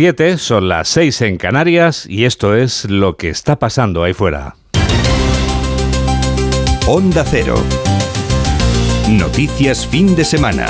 [0.00, 4.54] 7 son las 6 en Canarias y esto es lo que está pasando ahí fuera.
[6.86, 7.56] Onda Cero.
[9.10, 10.66] Noticias fin de semana.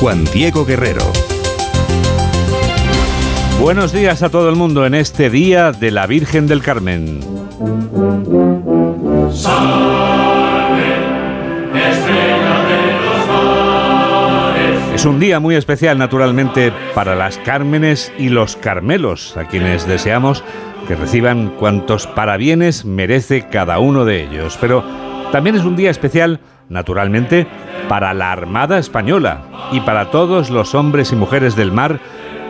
[0.00, 1.04] Juan Diego Guerrero.
[3.60, 7.20] Buenos días a todo el mundo en este día de la Virgen del Carmen.
[15.00, 20.44] Es un día muy especial, naturalmente, para las Cármenes y los Carmelos, a quienes deseamos
[20.86, 24.58] que reciban cuantos parabienes merece cada uno de ellos.
[24.60, 24.84] Pero
[25.32, 27.46] también es un día especial, naturalmente,
[27.88, 29.40] para la Armada Española
[29.72, 31.98] y para todos los hombres y mujeres del mar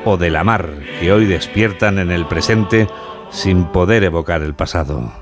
[0.04, 2.88] o de la mar que hoy despiertan en el presente
[3.30, 5.12] sin poder evocar el pasado.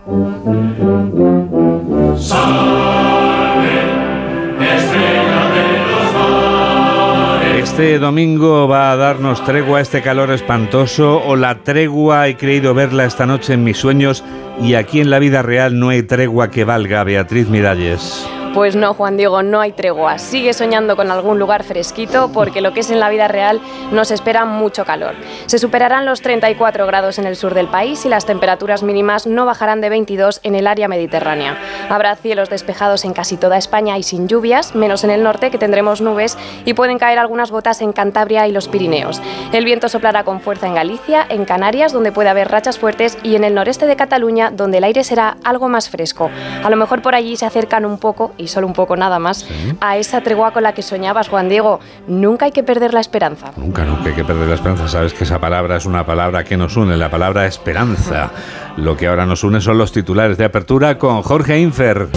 [7.78, 12.74] Este domingo va a darnos tregua a este calor espantoso o la tregua he creído
[12.74, 14.24] verla esta noche en mis sueños
[14.60, 18.26] y aquí en la vida real no hay tregua que valga Beatriz Miralles.
[18.58, 20.18] Pues no, Juan Diego, no hay tregua.
[20.18, 23.60] Sigue soñando con algún lugar fresquito porque lo que es en la vida real
[23.92, 25.14] nos espera mucho calor.
[25.46, 29.46] Se superarán los 34 grados en el sur del país y las temperaturas mínimas no
[29.46, 31.56] bajarán de 22 en el área mediterránea.
[31.88, 35.58] Habrá cielos despejados en casi toda España y sin lluvias, menos en el norte que
[35.58, 39.22] tendremos nubes y pueden caer algunas gotas en Cantabria y los Pirineos.
[39.52, 43.36] El viento soplará con fuerza en Galicia, en Canarias, donde puede haber rachas fuertes, y
[43.36, 46.28] en el noreste de Cataluña, donde el aire será algo más fresco.
[46.64, 49.46] A lo mejor por allí se acercan un poco y solo un poco nada más,
[49.80, 51.80] a esa tregua con la que soñabas, Juan Diego.
[52.06, 53.52] Nunca hay que perder la esperanza.
[53.56, 54.88] Nunca, nunca hay que perder la esperanza.
[54.88, 58.30] Sabes que esa palabra es una palabra que nos une, la palabra esperanza.
[58.76, 62.08] Lo que ahora nos une son los titulares de apertura con Jorge Infer.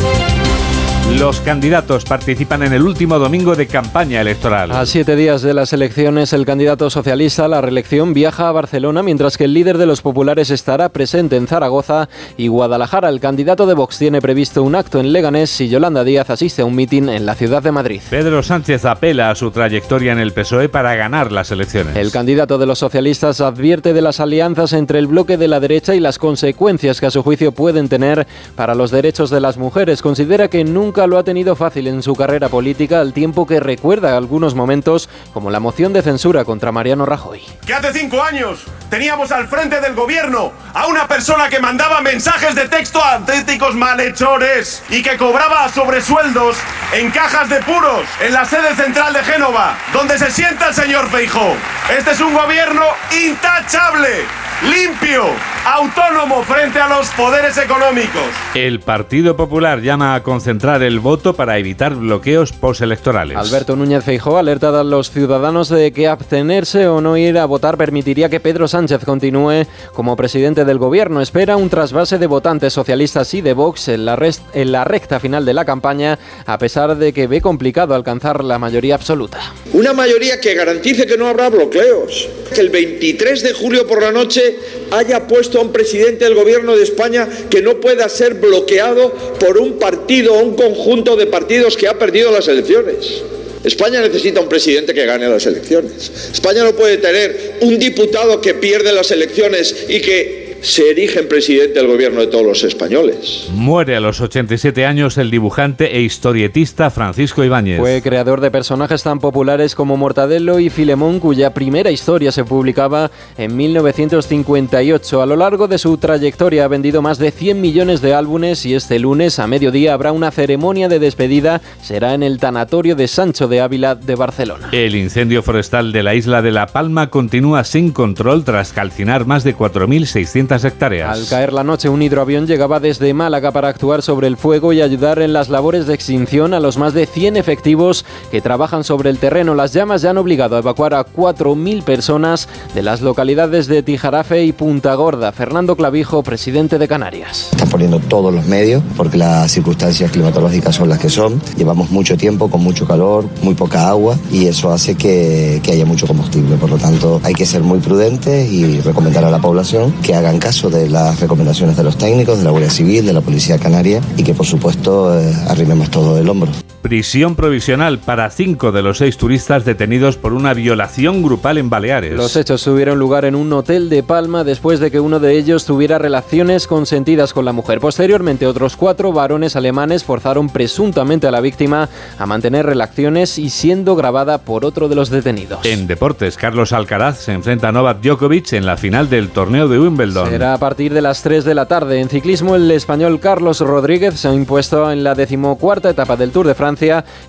[1.20, 4.72] Los candidatos participan en el último domingo de campaña electoral.
[4.72, 9.04] A siete días de las elecciones, el candidato socialista a la reelección viaja a Barcelona,
[9.04, 13.10] mientras que el líder de los populares estará presente en Zaragoza y Guadalajara.
[13.10, 16.66] El candidato de Vox tiene previsto un acto en Leganés y Yolanda Díaz asiste a
[16.66, 18.02] un mitin en la ciudad de Madrid.
[18.10, 21.98] Pedro Sánchez apela a su trayectoria en el PSOE para ganar las elecciones.
[21.98, 25.94] El candidato de los socialistas advierte de las alianzas entre el bloque de la derecha
[25.94, 28.26] y las consecuencias que a su juicio pueden tener
[28.56, 30.02] para los derechos de las mujeres.
[30.02, 34.18] Considera que nunca lo ha tenido fácil en su carrera política, al tiempo que recuerda
[34.18, 37.42] algunos momentos como la moción de censura contra Mariano Rajoy.
[37.66, 42.56] Que hace cinco años teníamos al frente del gobierno a una persona que mandaba mensajes
[42.56, 46.58] de texto a auténticos malhechores y que cobraba sobresueldos
[46.94, 51.10] en cajas de puros en la sede central de Génova, donde se sienta el señor
[51.10, 51.56] Feijó.
[51.98, 52.84] Este es un gobierno
[53.26, 54.26] intachable
[54.64, 55.24] limpio,
[55.66, 58.22] autónomo frente a los poderes económicos.
[58.54, 63.38] El Partido Popular llama a concentrar el voto para evitar bloqueos postelectorales.
[63.38, 67.78] Alberto Núñez Feijó alerta a los ciudadanos de que abstenerse o no ir a votar
[67.78, 71.22] permitiría que Pedro Sánchez continúe como presidente del gobierno.
[71.22, 74.18] Espera un trasvase de votantes socialistas y de Vox en la,
[74.54, 78.60] en la recta final de la campaña, a pesar de que ve complicado alcanzar la
[78.60, 79.40] mayoría absoluta.
[79.74, 82.30] Una mayoría que garantice que no habrá bloqueos.
[82.54, 84.58] Que el 23 de julio por la noche
[84.92, 89.58] haya puesto a un presidente del gobierno de España que no pueda ser bloqueado por
[89.58, 93.24] un partido o un conjunto de partidos que ha perdido las elecciones.
[93.64, 96.12] España necesita un presidente que gane las elecciones.
[96.34, 101.28] España no puede tener un diputado que pierde las elecciones y que se erige en
[101.28, 103.48] presidente del gobierno de todos los españoles.
[103.52, 107.80] Muere a los 87 años el dibujante e historietista Francisco Ibáñez.
[107.80, 113.10] Fue creador de personajes tan populares como Mortadelo y Filemón, cuya primera historia se publicaba
[113.38, 115.22] en 1958.
[115.22, 118.76] A lo largo de su trayectoria ha vendido más de 100 millones de álbumes y
[118.76, 121.62] este lunes a mediodía habrá una ceremonia de despedida.
[121.82, 124.70] Será en el tanatorio de Sancho de Ávila de Barcelona.
[124.72, 129.44] El incendio forestal de la isla de La Palma continúa sin control tras calcinar más
[129.44, 131.16] de 4.600 hectáreas.
[131.16, 134.82] Al caer la noche, un hidroavión llegaba desde Málaga para actuar sobre el fuego y
[134.82, 139.12] ayudar en las labores de extinción a los más de 100 efectivos que trabajan sobre
[139.12, 139.54] el terreno.
[139.54, 144.44] Las llamas ya han obligado a evacuar a 4.000 personas de las localidades de Tijarafe
[144.46, 145.32] y Punta Gorda.
[145.32, 147.50] Fernando Clavijo, presidente de Canarias.
[147.52, 151.42] Están poniendo todos los medios porque las circunstancias climatológicas son las que son.
[151.58, 156.08] Llevamos mucho tiempo con mucho calor, muy poca agua y eso hace que, haya mucho
[156.08, 156.58] combustible.
[156.58, 160.40] Por lo tanto, hay que ser muy prudentes y recomendar a la población que hagan
[160.40, 164.02] caso de las recomendaciones de los técnicos, de la Guardia Civil, de la Policía Canaria
[164.18, 166.52] y que por supuesto eh, arrimemos todo el hombro.
[166.82, 172.16] Prisión provisional para cinco de los seis turistas detenidos por una violación grupal en Baleares.
[172.16, 175.66] Los hechos tuvieron lugar en un hotel de Palma después de que uno de ellos
[175.66, 177.80] tuviera relaciones consentidas con la mujer.
[177.80, 181.88] Posteriormente, otros cuatro varones alemanes forzaron presuntamente a la víctima
[182.18, 185.64] a mantener relaciones y siendo grabada por otro de los detenidos.
[185.64, 189.80] En deportes, Carlos Alcaraz se enfrenta a Novak Djokovic en la final del torneo de
[189.80, 190.32] Wimbledon.
[190.32, 192.00] Será a partir de las 3 de la tarde.
[192.00, 196.48] En ciclismo, el español Carlos Rodríguez se ha impuesto en la decimocuarta etapa del Tour
[196.48, 196.71] de Francia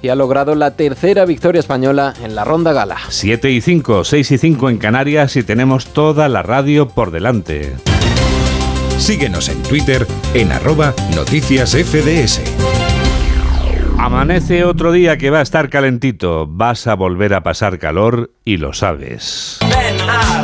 [0.02, 2.98] y ha logrado la tercera victoria española en la ronda gala.
[3.08, 7.72] 7 y 5, 6 y 5 en Canarias y tenemos toda la radio por delante.
[8.98, 12.40] Síguenos en Twitter en arroba noticias FDS.
[13.98, 16.46] Amanece otro día que va a estar calentito.
[16.48, 19.58] Vas a volver a pasar calor y lo sabes.
[19.60, 20.41] Ven a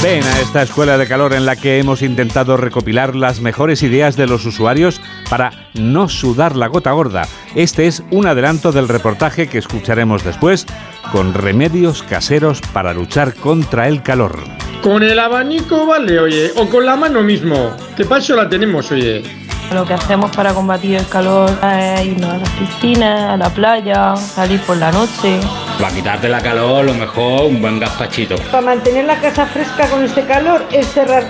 [0.00, 4.16] Ven a esta escuela de calor en la que hemos intentado recopilar las mejores ideas
[4.16, 7.22] de los usuarios para no sudar la gota gorda.
[7.56, 10.66] Este es un adelanto del reportaje que escucharemos después
[11.10, 14.38] con remedios caseros para luchar contra el calor.
[14.82, 19.47] Con el abanico vale, oye, o con la mano mismo, que paso la tenemos, oye.
[19.72, 24.16] Lo que hacemos para combatir el calor es irnos a las piscinas, a la playa,
[24.16, 25.40] salir por la noche.
[25.78, 28.36] Para quitarte la calor, lo mejor un buen gazpachito.
[28.50, 31.24] Para mantener la casa fresca con este calor es cerrar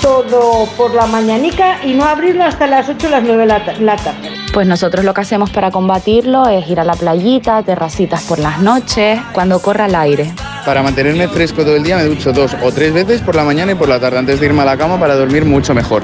[0.00, 3.58] todo por la mañanica y no abrirlo hasta las 8 o las 9 de la,
[3.80, 4.30] la tarde.
[4.54, 8.58] Pues nosotros lo que hacemos para combatirlo es ir a la playita, terracitas por las
[8.60, 10.32] noches, cuando corra el aire.
[10.64, 13.72] Para mantenerme fresco todo el día me ducho dos o tres veces por la mañana
[13.72, 16.02] y por la tarde antes de irme a la cama para dormir mucho mejor.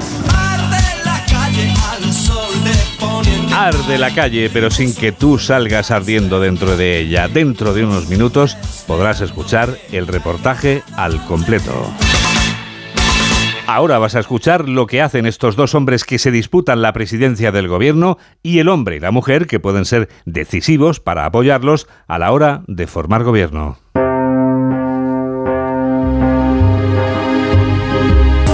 [3.61, 7.27] Arde la calle, pero sin que tú salgas ardiendo dentro de ella.
[7.27, 8.55] Dentro de unos minutos
[8.87, 11.73] podrás escuchar el reportaje al completo.
[13.67, 17.51] Ahora vas a escuchar lo que hacen estos dos hombres que se disputan la presidencia
[17.51, 22.17] del gobierno y el hombre y la mujer que pueden ser decisivos para apoyarlos a
[22.17, 23.77] la hora de formar gobierno.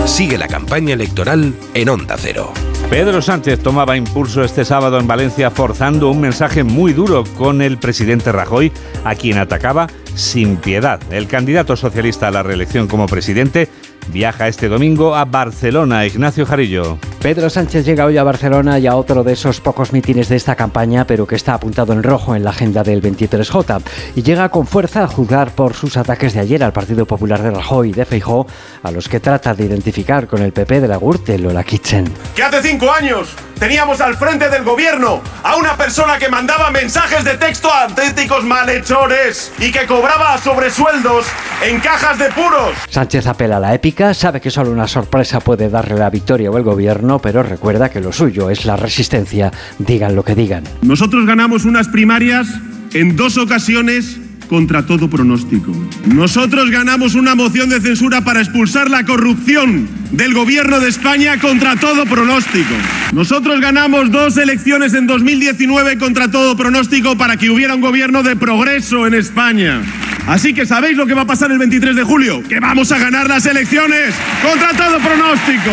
[0.08, 2.51] Sigue la campaña electoral en Onda Cero.
[2.90, 7.78] Pedro Sánchez tomaba impulso este sábado en Valencia forzando un mensaje muy duro con el
[7.78, 8.72] presidente Rajoy,
[9.04, 11.02] a quien atacaba sin piedad.
[11.12, 13.70] El candidato socialista a la reelección como presidente
[14.07, 16.06] viaja este domingo a Barcelona.
[16.06, 16.98] Ignacio Jarillo.
[17.25, 20.56] Pedro Sánchez llega hoy a Barcelona y a otro de esos pocos mítines de esta
[20.56, 23.81] campaña, pero que está apuntado en rojo en la agenda del 23J.
[24.16, 27.50] Y llega con fuerza a juzgar por sus ataques de ayer al Partido Popular de
[27.50, 28.46] Rajoy y de Feijó,
[28.84, 32.06] a los que trata de identificar con el PP de la Gürtel o la Kitchen.
[32.36, 37.24] Que hace cinco años teníamos al frente del gobierno a una persona que mandaba mensajes
[37.24, 41.25] de texto a auténticos malhechores y que cobraba sobresueldos
[41.63, 42.75] en cajas de puros.
[42.90, 46.58] Sánchez apela a la épica, sabe que solo una sorpresa puede darle la victoria o
[46.58, 50.64] el gobierno, pero recuerda que lo suyo es la resistencia, digan lo que digan.
[50.82, 52.48] Nosotros ganamos unas primarias
[52.94, 55.72] en dos ocasiones contra todo pronóstico.
[56.06, 61.76] Nosotros ganamos una moción de censura para expulsar la corrupción del gobierno de España contra
[61.76, 62.74] todo pronóstico.
[63.14, 68.36] Nosotros ganamos dos elecciones en 2019 contra todo pronóstico para que hubiera un gobierno de
[68.36, 69.82] progreso en España.
[70.28, 72.42] Así que ¿sabéis lo que va a pasar el 23 de julio?
[72.48, 75.72] Que vamos a ganar las elecciones contra todo pronóstico.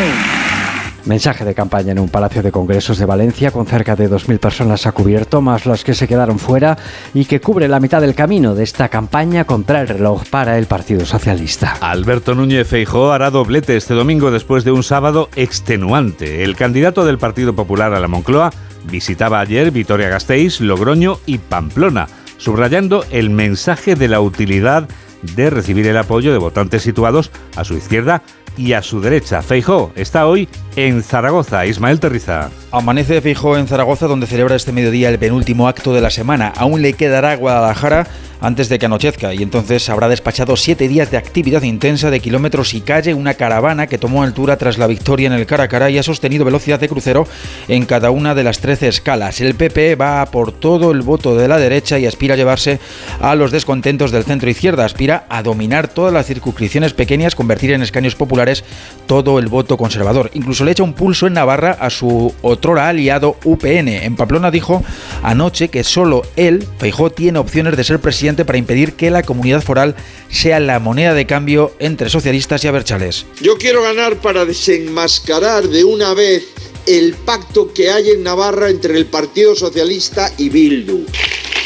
[1.05, 4.87] Mensaje de campaña en un palacio de congresos de Valencia con cerca de 2.000 personas
[4.87, 6.79] a cubierto, más las que se quedaron fuera
[7.13, 10.67] y que cubre la mitad del camino de esta campaña contra el reloj para el
[10.67, 11.77] Partido Socialista.
[11.81, 16.45] Alberto Núñez Feijóo hará doblete este domingo después de un sábado extenuante.
[16.45, 18.53] El candidato del Partido Popular a la Moncloa
[18.85, 22.07] visitaba ayer Vitoria-Gasteiz, Logroño y Pamplona,
[22.39, 24.89] subrayando el mensaje de la utilidad
[25.23, 28.23] de recibir el apoyo de votantes situados a su izquierda
[28.57, 29.43] y a su derecha.
[29.43, 31.67] Feijó está hoy en Zaragoza.
[31.67, 32.51] Ismael Terriza.
[32.71, 36.53] Amanece Feijó en Zaragoza, donde celebra este mediodía el penúltimo acto de la semana.
[36.57, 38.07] Aún le quedará Guadalajara
[38.43, 42.75] antes de que anochezca y entonces habrá despachado siete días de actividad intensa de kilómetros
[42.75, 45.91] y calle, una caravana que tomó altura tras la victoria en el cara a cara
[45.91, 47.27] y ha sostenido velocidad de crucero
[47.69, 49.41] en cada una de las 13 escalas.
[49.41, 52.81] El PP va por todo el voto de la derecha y aspira a llevarse
[53.21, 57.83] a los descontentos del centro izquierda, aspira a dominar todas las circunscripciones pequeñas, convertir en
[57.83, 58.65] escaños populares
[59.07, 60.31] todo el voto conservador.
[60.35, 63.89] Incluso le echa un pulso en Navarra a su otrora aliado UPN.
[63.89, 64.85] En Pamplona dijo
[65.23, 69.63] anoche que solo él, Feijó, tiene opciones de ser presidente para impedir que la comunidad
[69.63, 69.95] foral
[70.29, 73.27] sea la moneda de cambio entre socialistas y aberchales.
[73.41, 76.45] Yo quiero ganar para desenmascarar de una vez
[76.87, 81.07] el pacto que hay en Navarra entre el Partido Socialista y Bildu.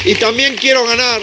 [0.05, 1.21] Y también quiero ganar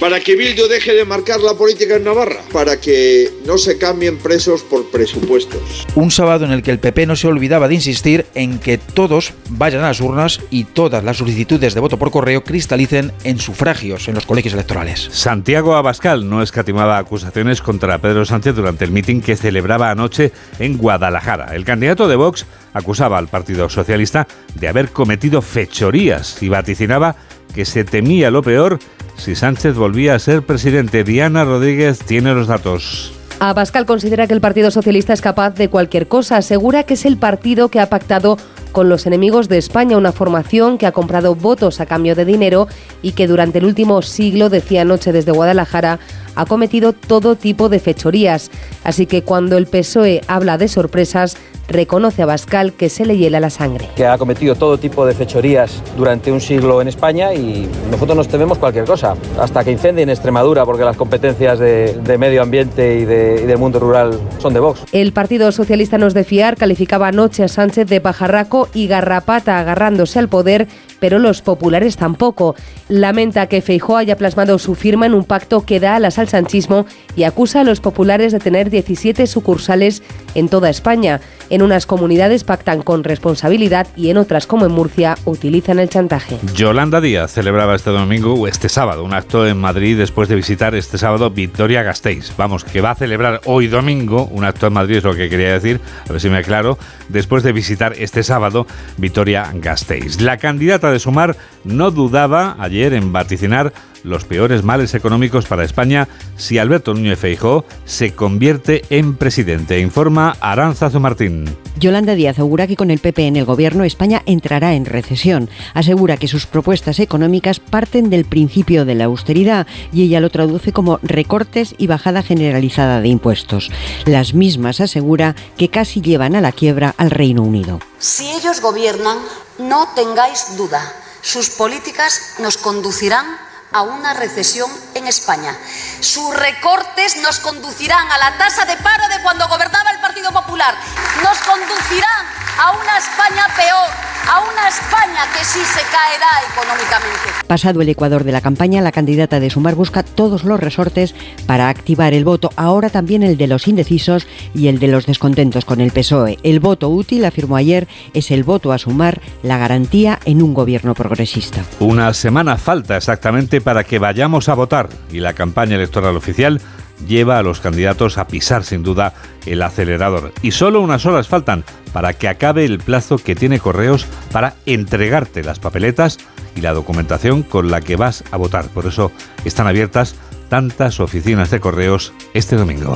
[0.00, 4.18] para que Bildu deje de marcar la política en Navarra, para que no se cambien
[4.18, 5.86] presos por presupuestos.
[5.94, 9.32] Un sábado en el que el PP no se olvidaba de insistir en que todos
[9.50, 14.08] vayan a las urnas y todas las solicitudes de voto por correo cristalicen en sufragios
[14.08, 15.08] en los colegios electorales.
[15.10, 20.78] Santiago Abascal no escatimaba acusaciones contra Pedro Sánchez durante el mitin que celebraba anoche en
[20.78, 21.54] Guadalajara.
[21.54, 27.16] El candidato de Vox acusaba al Partido Socialista de haber cometido fechorías y vaticinaba
[27.54, 28.78] que se temía lo peor
[29.18, 31.04] si Sánchez volvía a ser presidente.
[31.04, 33.12] Diana Rodríguez tiene los datos.
[33.40, 36.38] Abascal considera que el Partido Socialista es capaz de cualquier cosa.
[36.38, 38.36] Asegura que es el partido que ha pactado
[38.72, 42.68] con los enemigos de España, una formación que ha comprado votos a cambio de dinero
[43.00, 46.00] y que durante el último siglo, decía anoche desde Guadalajara,
[46.38, 48.52] ha cometido todo tipo de fechorías.
[48.84, 53.40] Así que cuando el PSOE habla de sorpresas, reconoce a Bascal que se le hiela
[53.40, 53.88] la sangre.
[53.96, 58.28] Que ha cometido todo tipo de fechorías durante un siglo en España y nosotros nos
[58.28, 63.00] tememos cualquier cosa, hasta que incendie en Extremadura, porque las competencias de, de medio ambiente
[63.00, 64.84] y, de, y del mundo rural son de Vox.
[64.92, 70.20] El Partido Socialista nos de fiar calificaba anoche a Sánchez de pajarraco y garrapata agarrándose
[70.20, 70.68] al poder
[71.00, 72.54] pero los populares tampoco.
[72.88, 76.86] Lamenta que Feijó haya plasmado su firma en un pacto que da alas al sanchismo
[77.16, 80.02] y acusa a los populares de tener 17 sucursales
[80.34, 81.20] en toda España.
[81.50, 86.38] En unas comunidades pactan con responsabilidad y en otras, como en Murcia, utilizan el chantaje.
[86.54, 90.74] Yolanda Díaz celebraba este domingo o este sábado un acto en Madrid después de visitar
[90.74, 92.32] este sábado Victoria Gasteiz.
[92.36, 95.52] Vamos, que va a celebrar hoy domingo un acto en Madrid, es lo que quería
[95.52, 98.66] decir, a ver si me aclaro, después de visitar este sábado
[98.96, 100.20] Victoria Gasteiz.
[100.20, 103.72] La candidata de Sumar no dudaba ayer en vaticinar
[104.04, 110.36] los peores males económicos para España si Alberto Núñez Feijó se convierte en presidente, informa
[110.40, 111.44] Aranzazo Martín.
[111.78, 115.48] Yolanda Díaz asegura que con el PP en el gobierno España entrará en recesión.
[115.74, 120.72] Asegura que sus propuestas económicas parten del principio de la austeridad y ella lo traduce
[120.72, 123.70] como recortes y bajada generalizada de impuestos.
[124.06, 127.80] Las mismas asegura que casi llevan a la quiebra al Reino Unido.
[127.98, 129.18] Si ellos gobiernan,
[129.58, 130.80] no tengáis duda,
[131.22, 133.26] sus políticas nos conducirán
[133.72, 135.56] a una recesión en España.
[136.00, 140.74] Sus recortes nos conducirán a la tasa de paro de cuando gobernaba el Partido Popular.
[141.22, 142.26] Nos conducirán
[142.58, 143.88] a una España peor,
[144.28, 147.46] a una España que sí se caerá económicamente.
[147.46, 151.14] Pasado el Ecuador de la campaña, la candidata de Sumar busca todos los resortes
[151.46, 155.64] para activar el voto, ahora también el de los indecisos y el de los descontentos
[155.64, 156.38] con el PSOE.
[156.42, 160.94] El voto útil, afirmó ayer, es el voto a Sumar, la garantía en un gobierno
[160.94, 161.64] progresista.
[161.78, 166.60] Una semana falta exactamente para que vayamos a votar y la campaña electoral oficial
[167.06, 169.14] lleva a los candidatos a pisar sin duda
[169.46, 170.32] el acelerador.
[170.42, 175.44] Y solo unas horas faltan para que acabe el plazo que tiene Correos para entregarte
[175.44, 176.18] las papeletas
[176.56, 178.66] y la documentación con la que vas a votar.
[178.68, 179.12] Por eso
[179.44, 180.16] están abiertas
[180.48, 182.94] tantas oficinas de Correos este domingo.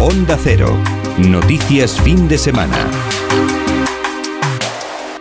[0.00, 0.76] Onda Cero.
[1.18, 2.76] Noticias fin de semana.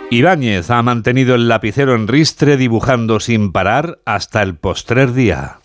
[0.10, 5.60] Ibáñez ha mantenido el lapicero en ristre dibujando sin parar hasta el postrer día.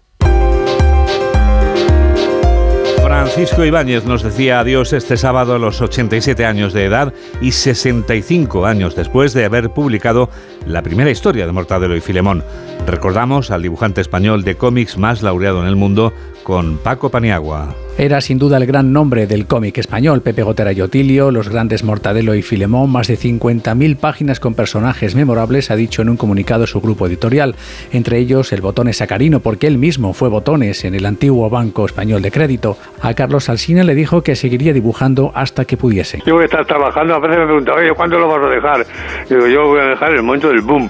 [3.04, 8.66] Francisco Ibáñez nos decía adiós este sábado a los 87 años de edad y 65
[8.66, 10.28] años después de haber publicado
[10.66, 12.42] la primera historia de Mortadelo y Filemón.
[12.84, 17.76] Recordamos al dibujante español de cómics más laureado en el mundo con Paco Paniagua.
[17.98, 21.84] Era sin duda el gran nombre del cómic español, Pepe Gotera y Otilio, los grandes
[21.84, 26.66] Mortadelo y Filemón, más de 50.000 páginas con personajes memorables, ha dicho en un comunicado
[26.66, 27.54] su grupo editorial,
[27.92, 32.22] entre ellos el Botones Sacarino, porque él mismo fue Botones en el antiguo Banco Español
[32.22, 32.78] de Crédito.
[33.02, 36.22] A Carlos Alsina le dijo que seguiría dibujando hasta que pudiese.
[36.24, 38.86] Yo voy a estar trabajando, a veces me preguntan, oye, ¿cuándo lo vas a dejar?
[39.28, 40.88] Digo, yo voy a dejar el momento del boom.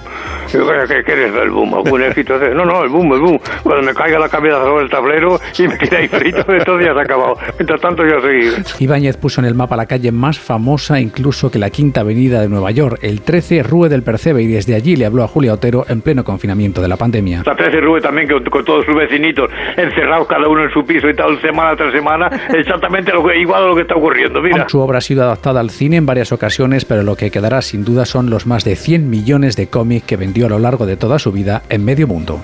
[0.51, 1.73] Digo, ¿qué quieres el boom?
[1.75, 2.37] ¿Algún éxito?
[2.55, 3.39] No, no, el boom, el boom.
[3.61, 6.45] Cuando me caiga la cabeza sobre el tablero y me quede ahí frito,
[6.93, 7.37] estos días acabado.
[7.57, 8.63] Mientras tanto, yo seguir.
[8.79, 12.49] Ibáñez puso en el mapa la calle más famosa incluso que la Quinta Avenida de
[12.49, 15.85] Nueva York, el 13 Rue del Percebe, y desde allí le habló a Julia Otero
[15.87, 17.43] en pleno confinamiento de la pandemia.
[17.45, 21.09] La 13 Rue también, con, con, todos sus vecinitos encerrados cada uno en su piso
[21.09, 24.41] y tal, semana tras semana, exactamente lo que, igual a lo que está ocurriendo.
[24.41, 24.67] Mira.
[24.69, 27.83] Su obra ha sido adaptada al cine en varias ocasiones, pero lo que quedará sin
[27.83, 30.97] duda son los más de 100 millones de cómics que vendió a lo largo de
[30.97, 32.39] toda su vida en medio mundo.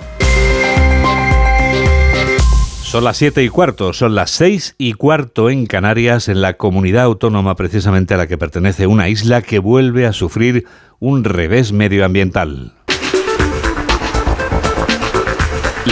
[2.90, 7.04] Son las 7 y cuarto, son las 6 y cuarto en Canarias, en la comunidad
[7.04, 10.66] autónoma precisamente a la que pertenece una isla que vuelve a sufrir
[10.98, 12.74] un revés medioambiental.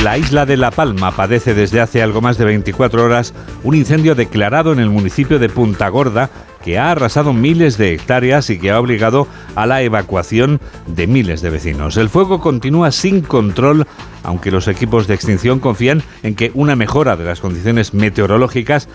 [0.04, 4.16] La isla de La Palma padece desde hace algo más de 24 horas un incendio
[4.16, 6.32] declarado en el municipio de Punta Gorda
[6.64, 11.42] que ha arrasado miles de hectáreas y que ha obligado a la evacuación de miles
[11.42, 11.98] de vecinos.
[11.98, 13.86] El fuego continúa sin control,
[14.24, 18.90] aunque los equipos de extinción confían en que una mejora de las condiciones meteorológicas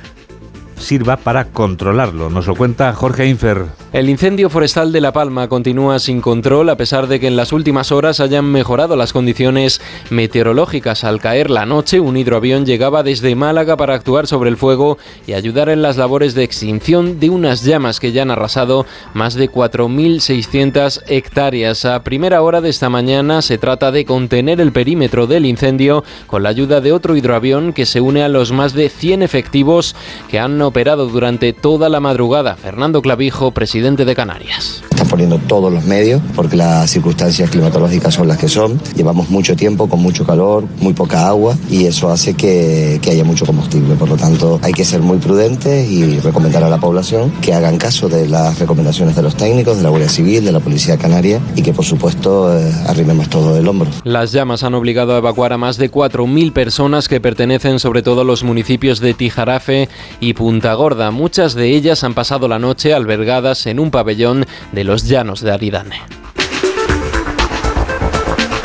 [0.76, 2.30] sirva para controlarlo.
[2.30, 3.81] Nos lo cuenta Jorge Infer.
[3.92, 7.52] El incendio forestal de La Palma continúa sin control a pesar de que en las
[7.52, 11.04] últimas horas hayan mejorado las condiciones meteorológicas.
[11.04, 14.96] Al caer la noche, un hidroavión llegaba desde Málaga para actuar sobre el fuego
[15.26, 19.34] y ayudar en las labores de extinción de unas llamas que ya han arrasado más
[19.34, 21.84] de 4.600 hectáreas.
[21.84, 26.44] A primera hora de esta mañana se trata de contener el perímetro del incendio con
[26.44, 29.94] la ayuda de otro hidroavión que se une a los más de 100 efectivos
[30.30, 32.56] que han operado durante toda la madrugada.
[32.56, 34.91] Fernando Clavijo, presidente de Canarias.
[34.92, 38.78] Están poniendo todos los medios porque las circunstancias climatológicas son las que son.
[38.94, 43.24] Llevamos mucho tiempo con mucho calor, muy poca agua y eso hace que, que haya
[43.24, 43.94] mucho combustible.
[43.94, 47.78] Por lo tanto, hay que ser muy prudentes y recomendar a la población que hagan
[47.78, 51.40] caso de las recomendaciones de los técnicos, de la Guardia Civil, de la Policía Canaria
[51.56, 53.88] y que por supuesto eh, arrimemos todo el hombro.
[54.04, 58.20] Las llamas han obligado a evacuar a más de 4.000 personas que pertenecen sobre todo
[58.20, 59.88] a los municipios de Tijarafe
[60.20, 61.10] y Punta Gorda.
[61.10, 65.52] Muchas de ellas han pasado la noche albergadas en un pabellón de los llanos de
[65.52, 66.00] Aridane.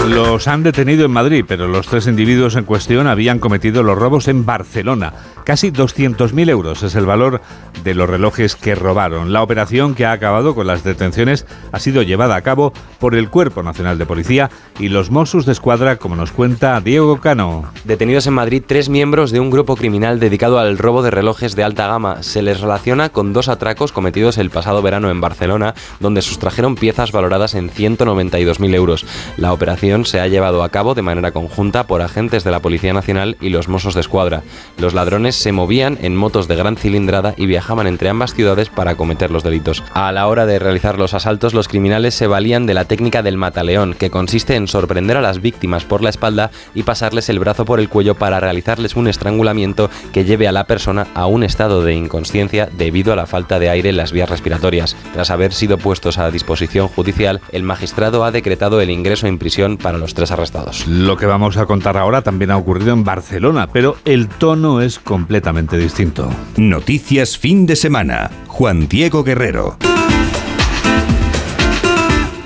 [0.07, 4.29] Los han detenido en Madrid, pero los tres individuos en cuestión habían cometido los robos
[4.29, 5.13] en Barcelona.
[5.43, 7.41] Casi 200.000 euros es el valor
[7.83, 9.31] de los relojes que robaron.
[9.31, 13.29] La operación que ha acabado con las detenciones ha sido llevada a cabo por el
[13.29, 14.49] Cuerpo Nacional de Policía
[14.79, 17.65] y los Mossos de Escuadra, como nos cuenta Diego Cano.
[17.85, 21.63] Detenidos en Madrid tres miembros de un grupo criminal dedicado al robo de relojes de
[21.63, 22.23] alta gama.
[22.23, 27.11] Se les relaciona con dos atracos cometidos el pasado verano en Barcelona, donde sustrajeron piezas
[27.11, 29.05] valoradas en 192.000 euros.
[29.37, 32.93] La operación se ha llevado a cabo de manera conjunta por agentes de la Policía
[32.93, 34.43] Nacional y los Mossos de Escuadra.
[34.77, 38.95] Los ladrones se movían en motos de gran cilindrada y viajaban entre ambas ciudades para
[38.95, 39.83] cometer los delitos.
[39.93, 43.37] A la hora de realizar los asaltos, los criminales se valían de la técnica del
[43.37, 47.65] mataleón, que consiste en sorprender a las víctimas por la espalda y pasarles el brazo
[47.65, 51.83] por el cuello para realizarles un estrangulamiento que lleve a la persona a un estado
[51.83, 54.95] de inconsciencia debido a la falta de aire en las vías respiratorias.
[55.13, 59.77] Tras haber sido puestos a disposición judicial, el magistrado ha decretado el ingreso en prisión
[59.87, 60.85] para los tres arrestados.
[60.85, 64.99] Lo que vamos a contar ahora también ha ocurrido en Barcelona, pero el tono es
[64.99, 66.29] completamente distinto.
[66.57, 68.29] Noticias fin de semana.
[68.47, 69.77] Juan Diego Guerrero.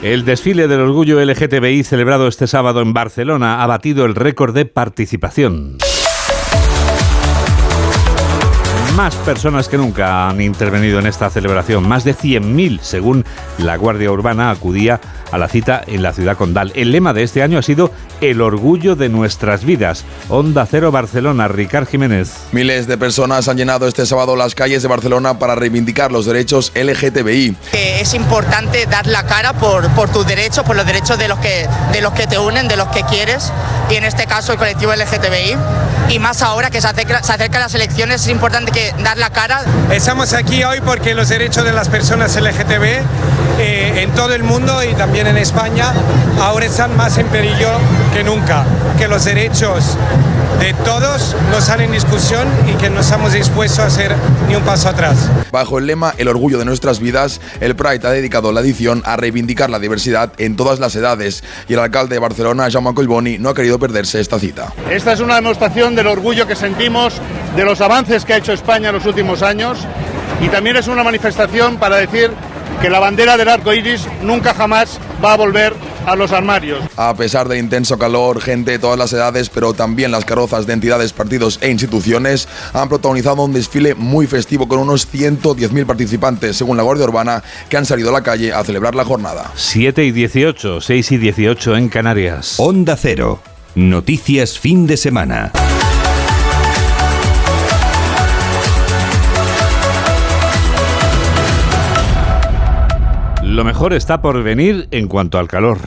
[0.04, 4.66] El desfile del orgullo LGTBI celebrado este sábado en Barcelona ha batido el récord de
[4.66, 5.78] participación.
[8.96, 11.88] Más personas que nunca han intervenido en esta celebración.
[11.88, 13.26] Más de 100.000, según
[13.58, 16.72] la Guardia Urbana, acudía a la cita en la ciudad condal.
[16.76, 17.92] El lema de este año ha sido
[18.22, 20.06] El orgullo de nuestras vidas.
[20.30, 22.32] Onda Cero Barcelona, Ricard Jiménez.
[22.52, 26.72] Miles de personas han llenado este sábado las calles de Barcelona para reivindicar los derechos
[26.76, 27.56] LGTBI.
[27.74, 31.68] Es importante dar la cara por, por tus derechos, por los derechos de los, que,
[31.92, 33.52] de los que te unen, de los que quieres,
[33.90, 35.58] y en este caso el colectivo LGTBI.
[36.10, 39.30] Y más ahora que se acercan se acerca las elecciones, es importante que dar la
[39.30, 39.62] cara.
[39.92, 42.84] Estamos aquí hoy porque los derechos de las personas LGTB
[43.60, 45.94] eh, en todo el mundo y también en España
[46.40, 47.70] ahora están más en peligro
[48.14, 48.66] que nunca.
[48.98, 49.98] Que los derechos
[50.60, 54.16] de todos no salen en discusión y que no estamos dispuestos a hacer
[54.48, 55.30] ni un paso atrás.
[55.52, 59.18] Bajo el lema El orgullo de nuestras vidas, el Pride ha dedicado la edición a
[59.18, 63.50] reivindicar la diversidad en todas las edades y el alcalde de Barcelona, Jaume Collboni, no
[63.50, 64.72] ha querido perderse esta cita.
[64.90, 67.16] Esta es una demostración del orgullo que sentimos
[67.56, 69.80] de los avances que ha hecho España en los últimos años
[70.42, 72.32] y también es una manifestación para decir
[72.82, 75.74] que la bandera del arco iris nunca jamás va a volver
[76.08, 76.84] a los armarios.
[76.98, 80.74] A pesar del intenso calor, gente de todas las edades, pero también las carrozas de
[80.74, 86.76] entidades, partidos e instituciones han protagonizado un desfile muy festivo con unos 110.000 participantes, según
[86.76, 89.52] la Guardia Urbana, que han salido a la calle a celebrar la jornada.
[89.56, 92.56] 7 y 18, 6 y 18 en Canarias.
[92.58, 93.42] Onda Cero.
[93.76, 95.52] Noticias fin de semana.
[103.52, 105.78] Lo mejor está por venir en cuanto al calor.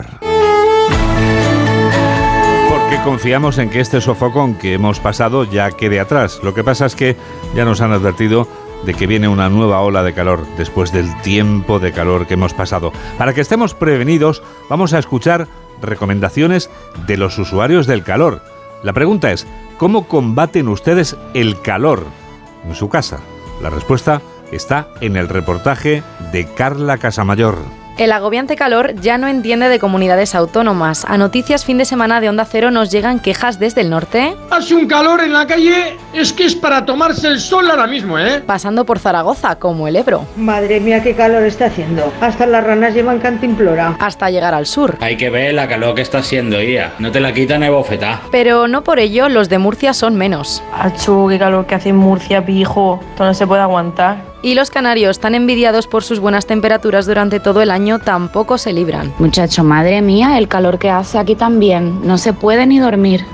[2.68, 6.40] Porque confiamos en que este sofocón que hemos pasado ya quede atrás.
[6.42, 7.16] Lo que pasa es que
[7.56, 8.46] ya nos han advertido
[8.84, 12.52] de que viene una nueva ola de calor después del tiempo de calor que hemos
[12.52, 12.92] pasado.
[13.16, 15.48] Para que estemos prevenidos, vamos a escuchar
[15.80, 16.68] recomendaciones
[17.06, 18.42] de los usuarios del calor.
[18.82, 19.46] La pregunta es,
[19.78, 22.04] ¿cómo combaten ustedes el calor
[22.68, 23.20] en su casa?
[23.62, 24.20] La respuesta
[24.54, 27.58] está en el reportaje de Carla Casamayor.
[27.96, 31.04] El agobiante calor ya no entiende de comunidades autónomas.
[31.04, 34.34] A noticias fin de semana de Onda Cero nos llegan quejas desde el norte.
[34.50, 38.18] Hace un calor en la calle, es que es para tomarse el sol ahora mismo,
[38.18, 38.42] ¿eh?
[38.44, 40.26] Pasando por Zaragoza, como el Ebro.
[40.36, 42.12] Madre mía, qué calor está haciendo.
[42.20, 43.96] Hasta las ranas llevan cantimplora.
[44.00, 44.96] Hasta llegar al sur.
[45.00, 46.94] Hay que ver la calor que está haciendo, Ia.
[46.98, 48.22] No te la quitan ni bofetá.
[48.32, 50.64] Pero no por ello los de Murcia son menos.
[50.76, 52.98] Achu, qué calor que hace en Murcia, pijo.
[53.10, 54.33] Esto no se puede aguantar.
[54.44, 58.74] Y los canarios, tan envidiados por sus buenas temperaturas durante todo el año, tampoco se
[58.74, 59.10] libran.
[59.18, 62.06] Muchacho, madre mía, el calor que hace aquí también.
[62.06, 63.24] No se puede ni dormir.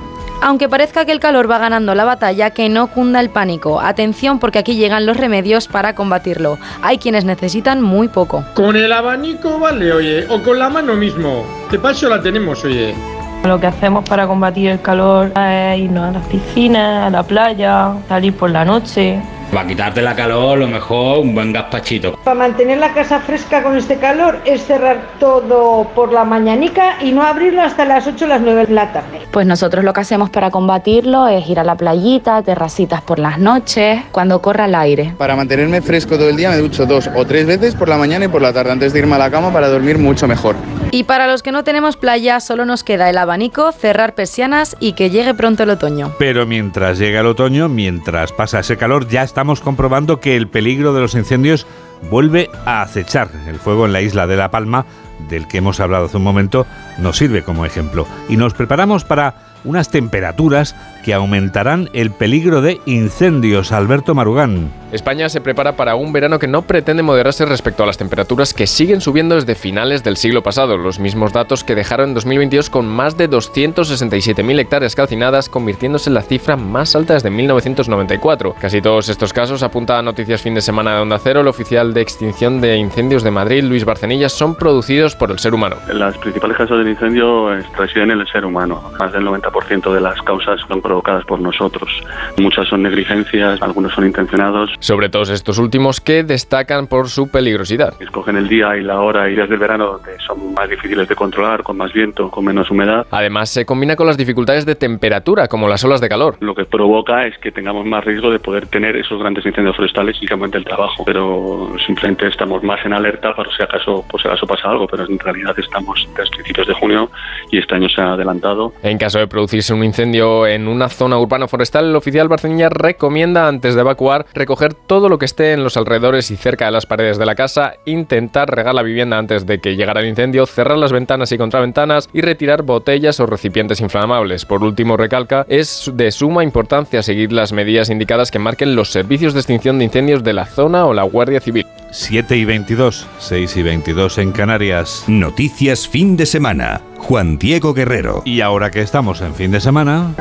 [0.40, 3.81] Aunque parezca que el calor va ganando la batalla, que no cunda el pánico.
[3.81, 6.59] Atención porque aquí llegan los remedios para combatirlo.
[6.81, 8.44] Hay quienes necesitan muy poco.
[8.55, 11.44] Con el abanico vale, oye, o con la mano mismo.
[11.73, 12.94] De paso la tenemos, oye.
[13.42, 17.94] Lo que hacemos para combatir el calor es irnos a las piscinas, a la playa,
[18.07, 19.20] salir por la noche.
[19.52, 22.16] Para quitarte la calor, lo mejor un buen gazpachito.
[22.22, 27.10] Para mantener la casa fresca con este calor es cerrar todo por la mañanica y
[27.10, 29.22] no abrirlo hasta las 8 o las 9 de la tarde.
[29.32, 33.38] Pues nosotros lo que hacemos para combatirlo es ir a la playita, terracitas por las
[33.38, 35.14] noches, cuando corra el aire.
[35.18, 38.26] Para mantenerme fresco todo el día me ducho dos o tres veces por la mañana
[38.26, 40.54] y por la tarde antes de irme a la cama para dormir mucho mejor.
[40.92, 44.94] Y para los que no tenemos playa, solo nos queda el abanico, cerrar persianas y
[44.94, 46.12] que llegue pronto el otoño.
[46.18, 50.92] Pero mientras llega el otoño, mientras pasa ese calor, ya estamos comprobando que el peligro
[50.92, 51.66] de los incendios
[52.11, 53.29] vuelve a acechar.
[53.46, 54.85] El fuego en la isla de La Palma,
[55.29, 56.66] del que hemos hablado hace un momento,
[56.98, 58.07] nos sirve como ejemplo.
[58.29, 63.72] Y nos preparamos para unas temperaturas que aumentarán el peligro de incendios.
[63.72, 64.70] Alberto Marugán.
[64.92, 68.66] España se prepara para un verano que no pretende moderarse respecto a las temperaturas que
[68.66, 72.88] siguen subiendo desde finales del siglo pasado, los mismos datos que dejaron en 2022 con
[72.88, 78.56] más de 267.000 hectáreas calcinadas, convirtiéndose en la cifra más alta desde 1994.
[78.60, 81.94] Casi todos estos casos, apunta a Noticias Fin de Semana de Onda Cero, el oficial
[81.94, 85.76] de extinción de incendios de Madrid, Luis Barcenillas, son producidos por el ser humano.
[85.92, 88.82] Las principales causas del incendio residen en el ser humano.
[88.98, 91.88] Más del 90% de las causas son provocadas por nosotros.
[92.37, 94.72] Muchas son negligencias, algunos son intencionados.
[94.81, 97.94] Sobre todos estos últimos que destacan por su peligrosidad.
[98.00, 101.14] Escogen el día y la hora y días del verano donde son más difíciles de
[101.14, 103.07] controlar, con más viento, con menos humedad.
[103.12, 106.38] Además, se combina con las dificultades de temperatura, como las olas de calor.
[106.40, 110.16] Lo que provoca es que tengamos más riesgo de poder tener esos grandes incendios forestales
[110.20, 111.05] y que aumente el trabajo.
[111.07, 115.05] Pero simplemente estamos más en alerta para si acaso, pues, si acaso pasa algo, pero
[115.09, 117.09] en realidad estamos desde principios de junio
[117.53, 118.72] y este año se ha adelantado.
[118.83, 123.46] En caso de producirse un incendio en una zona urbana forestal, el oficial Barceña recomienda
[123.46, 126.86] antes de evacuar recoger todo lo que esté en los alrededores y cerca de las
[126.86, 130.78] paredes de la casa, intentar regar la vivienda antes de que llegara el incendio, cerrar
[130.78, 134.46] las ventanas y contraventanas y retirar botellas o recipientes inflamables.
[134.46, 139.34] Por último, recalca, es de suma importancia seguir las medidas indicadas que marquen los servicios
[139.34, 141.66] de extinción de incendios de la zona o la Guardia Civil.
[141.90, 145.04] 7 y 22, 6 y 22 en Canarias.
[145.08, 146.80] Noticias fin de semana.
[146.96, 148.22] Juan Diego Guerrero.
[148.24, 150.14] Y ahora que estamos en fin de semana...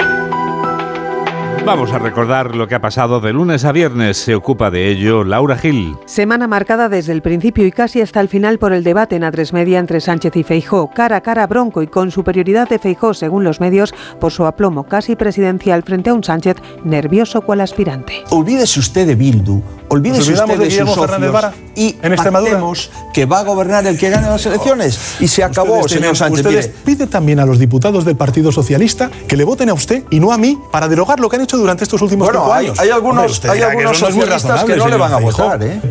[1.66, 4.18] Vamos a recordar lo que ha pasado de lunes a viernes.
[4.18, 5.96] Se ocupa de ello Laura Gil.
[6.06, 9.54] Semana marcada desde el principio y casi hasta el final por el debate en A3
[9.54, 10.90] Media entre Sánchez y Feijó.
[10.90, 14.86] Cara a cara bronco y con superioridad de Feijó, según los medios, por su aplomo
[14.86, 18.24] casi presidencial frente a un Sánchez nervioso cual aspirante.
[18.32, 23.44] Olvídese usted de Bildu, olvídese usted de, sus socios y en pactemos que va a
[23.44, 25.18] gobernar el que gane las elecciones.
[25.20, 26.46] Y se acabó, ustedes señor tienen- Sánchez.
[26.46, 30.20] Ustedes piden también a los diputados del Partido Socialista que le voten a usted y
[30.20, 32.66] no a mí para derogar lo que han hecho durante estos últimos Bueno, cinco hay-
[32.68, 32.80] años.
[32.80, 35.64] hay algunos- Hombre, hay que algunos muy socialistas que no le van a votar.
[35.64, 35.82] ¿eh?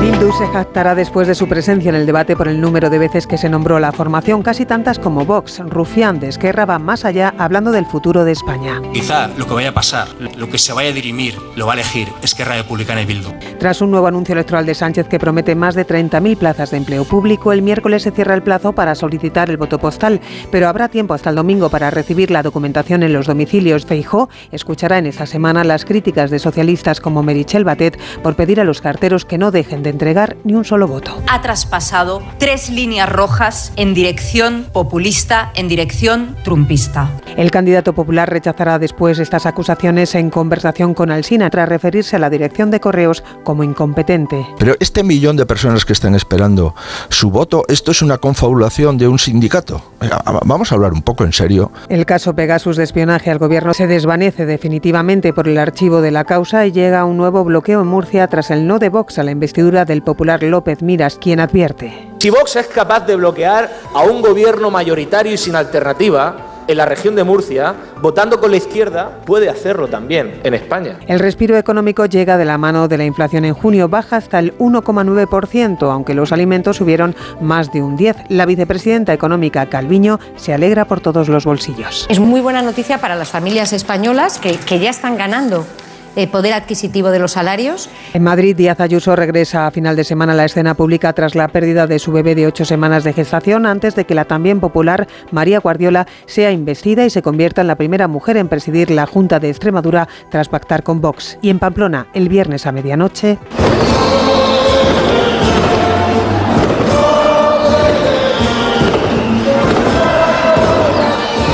[0.00, 3.26] Bildu se jactará después de su presencia en el debate por el número de veces
[3.26, 5.58] que se nombró la formación, casi tantas como Vox.
[5.66, 8.80] Rufián de Esquerra va más allá hablando del futuro de España.
[8.94, 11.74] Quizá lo que vaya a pasar, lo que se vaya a dirimir, lo va a
[11.74, 13.30] elegir Esquerra Republicana y Bildu.
[13.58, 17.04] Tras un nuevo anuncio electoral de Sánchez que promete más de 30.000 plazas de empleo
[17.04, 21.12] público, el miércoles se cierra el plazo para solicitar el voto postal, pero habrá tiempo
[21.12, 23.69] hasta el domingo para recibir la documentación en los domicilios.
[23.78, 28.64] Feijó escuchará en esta semana las críticas de socialistas como Merichel Batet por pedir a
[28.64, 31.16] los carteros que no dejen de entregar ni un solo voto.
[31.28, 37.10] ha traspasado tres líneas rojas en dirección populista, en dirección trumpista.
[37.36, 42.30] El candidato popular rechazará después estas acusaciones en conversación con Alsina tras referirse a la
[42.30, 44.46] dirección de correos como incompetente.
[44.58, 46.74] Pero este millón de personas que están esperando
[47.08, 49.82] su voto, esto es una confabulación de un sindicato.
[50.00, 51.70] Venga, Vamos a hablar un poco en serio.
[51.88, 56.24] El caso Pegasus de espionaje al gobierno se desvanece definitivamente por el archivo de la
[56.24, 59.30] causa y llega un nuevo bloqueo en Murcia tras el no de Vox a la
[59.30, 62.10] investidura del popular López Miras, quien advierte.
[62.18, 66.86] Si Vox es capaz de bloquear a un gobierno mayoritario y sin alternativa, en la
[66.86, 70.98] región de Murcia, votando con la izquierda, puede hacerlo también en España.
[71.06, 74.56] El respiro económico llega de la mano de la inflación en junio, baja hasta el
[74.58, 78.26] 1,9%, aunque los alimentos subieron más de un 10%.
[78.28, 82.06] La vicepresidenta económica Calviño se alegra por todos los bolsillos.
[82.08, 85.66] Es muy buena noticia para las familias españolas que, que ya están ganando
[86.16, 87.88] eh, poder adquisitivo de los salarios.
[88.14, 91.48] En Madrid, Díaz Ayuso regresa a final de semana a la escena pública tras la
[91.48, 95.08] pérdida de su bebé de ocho semanas de gestación, antes de que la también popular
[95.30, 99.40] María Guardiola sea investida y se convierta en la primera mujer en presidir la Junta
[99.40, 101.38] de Extremadura tras pactar con Vox.
[101.42, 103.38] Y en Pamplona, el viernes a medianoche.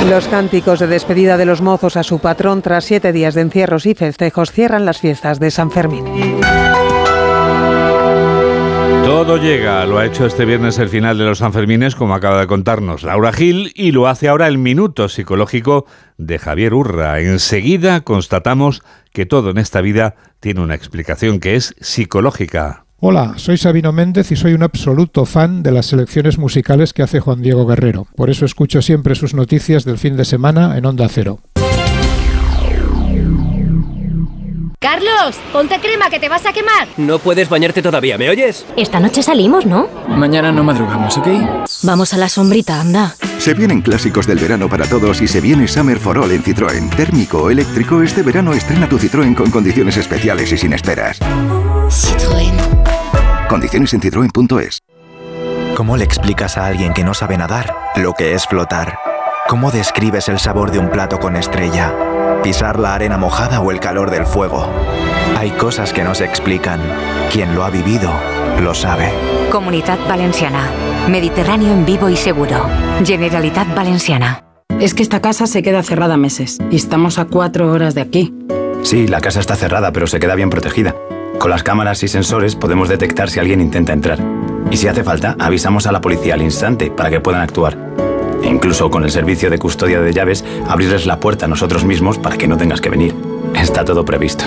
[0.09, 3.85] Los cánticos de despedida de los mozos a su patrón tras siete días de encierros
[3.85, 6.05] y festejos cierran las fiestas de San Fermín.
[9.03, 12.47] Todo llega, lo ha hecho este viernes el final de los Sanfermines, como acaba de
[12.47, 15.85] contarnos Laura Gil, y lo hace ahora el minuto psicológico
[16.17, 17.19] de Javier Urra.
[17.19, 22.86] Enseguida constatamos que todo en esta vida tiene una explicación que es psicológica.
[22.99, 27.19] Hola, soy Sabino Méndez y soy un absoluto fan de las selecciones musicales que hace
[27.19, 28.07] Juan Diego Guerrero.
[28.15, 31.39] Por eso escucho siempre sus noticias del fin de semana en Onda Cero.
[34.79, 36.87] Carlos, ponte crema que te vas a quemar.
[36.97, 38.65] No puedes bañarte todavía, ¿me oyes?
[38.75, 39.87] Esta noche salimos, ¿no?
[40.07, 41.27] Mañana no madrugamos, ¿ok?
[41.83, 43.13] Vamos a la sombrita, anda.
[43.37, 46.89] Se vienen clásicos del verano para todos y se viene Summer for All en Citroën.
[46.95, 51.19] Térmico o eléctrico, este verano estrena tu Citroën con condiciones especiales y sin esperas.
[51.89, 52.66] Citroën.
[53.49, 54.81] Condiciones en citroen.es.
[55.75, 58.99] ¿Cómo le explicas a alguien que no sabe nadar lo que es flotar?
[59.47, 61.93] ¿Cómo describes el sabor de un plato con estrella?
[62.43, 64.69] ¿Pisar la arena mojada o el calor del fuego?
[65.37, 66.81] Hay cosas que no se explican.
[67.31, 68.11] Quien lo ha vivido,
[68.61, 69.13] lo sabe.
[69.49, 70.69] Comunidad Valenciana.
[71.07, 72.67] Mediterráneo en vivo y seguro.
[73.05, 74.43] Generalitat Valenciana.
[74.81, 78.33] Es que esta casa se queda cerrada meses y estamos a cuatro horas de aquí.
[78.83, 80.95] Sí, la casa está cerrada, pero se queda bien protegida.
[81.39, 84.19] Con las cámaras y sensores podemos detectar si alguien intenta entrar.
[84.71, 87.77] Y si hace falta, avisamos a la policía al instante para que puedan actuar.
[88.43, 92.17] E incluso con el servicio de custodia de llaves, abrirles la puerta a nosotros mismos
[92.17, 93.15] para que no tengas que venir.
[93.55, 94.45] Está todo previsto.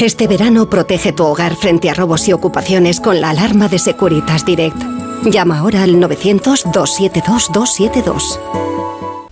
[0.00, 4.44] Este verano protege tu hogar frente a robos y ocupaciones con la alarma de Securitas
[4.44, 4.76] Direct.
[5.24, 8.38] Llama ahora al 900-272-272.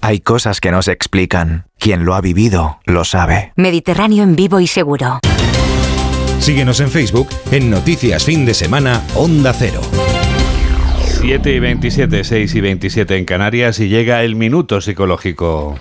[0.01, 1.67] Hay cosas que no se explican.
[1.79, 3.53] Quien lo ha vivido, lo sabe.
[3.57, 5.21] Mediterráneo en vivo y seguro.
[6.43, 9.81] Síguenos en Facebook en Noticias Fin de Semana Onda Cero.
[11.21, 15.79] 7 y 27, 6 y 27 en Canarias y llega el minuto psicológico.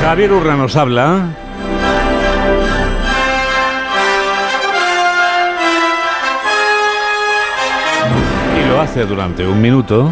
[0.00, 1.26] Javier Urra nos habla.
[8.58, 10.10] Y lo hace durante un minuto.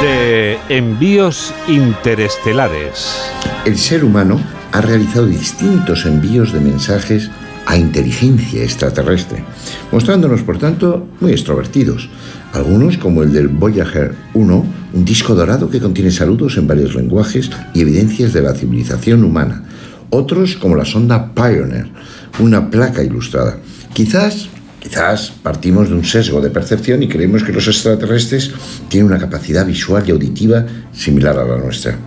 [0.00, 3.20] De envíos interestelares.
[3.66, 4.40] El ser humano
[4.72, 7.30] ha realizado distintos envíos de mensajes
[7.66, 9.44] a inteligencia extraterrestre,
[9.92, 12.08] mostrándonos por tanto muy extrovertidos.
[12.54, 17.50] Algunos, como el del Voyager 1, un disco dorado que contiene saludos en varios lenguajes
[17.74, 19.64] y evidencias de la civilización humana.
[20.08, 21.88] Otros, como la sonda Pioneer,
[22.38, 23.58] una placa ilustrada.
[23.92, 24.48] Quizás
[24.80, 28.50] Quizás partimos de un sesgo de percepción y creemos que los extraterrestres
[28.88, 31.98] tienen una capacidad visual y auditiva similar a la nuestra.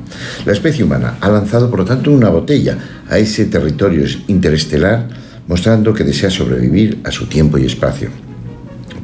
[0.43, 5.07] La especie humana ha lanzado, por lo tanto, una botella a ese territorio interestelar,
[5.47, 8.09] mostrando que desea sobrevivir a su tiempo y espacio.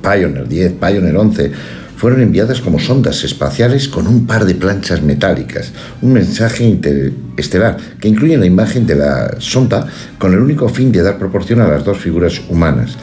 [0.01, 1.51] Pioneer 10, Pioneer 11
[1.99, 8.07] fueron enviadas como sondas espaciales con un par de planchas metálicas, un mensaje interestelar que
[8.07, 9.85] incluye la imagen de la sonda
[10.17, 12.95] con el único fin de dar proporción a las dos figuras humanas,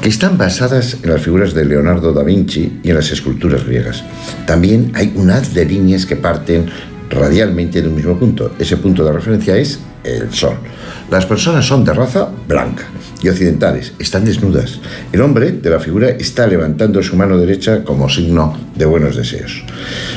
[0.00, 4.02] que están basadas en las figuras de Leonardo da Vinci y en las esculturas griegas.
[4.46, 6.70] También hay un haz de líneas que parten
[7.10, 8.52] radialmente de un mismo punto.
[8.58, 10.56] Ese punto de referencia es el Sol.
[11.10, 12.84] Las personas son de raza blanca
[13.22, 14.80] y occidentales, están desnudas.
[15.12, 19.64] El hombre de la figura está levantando su mano derecha como signo de buenos deseos.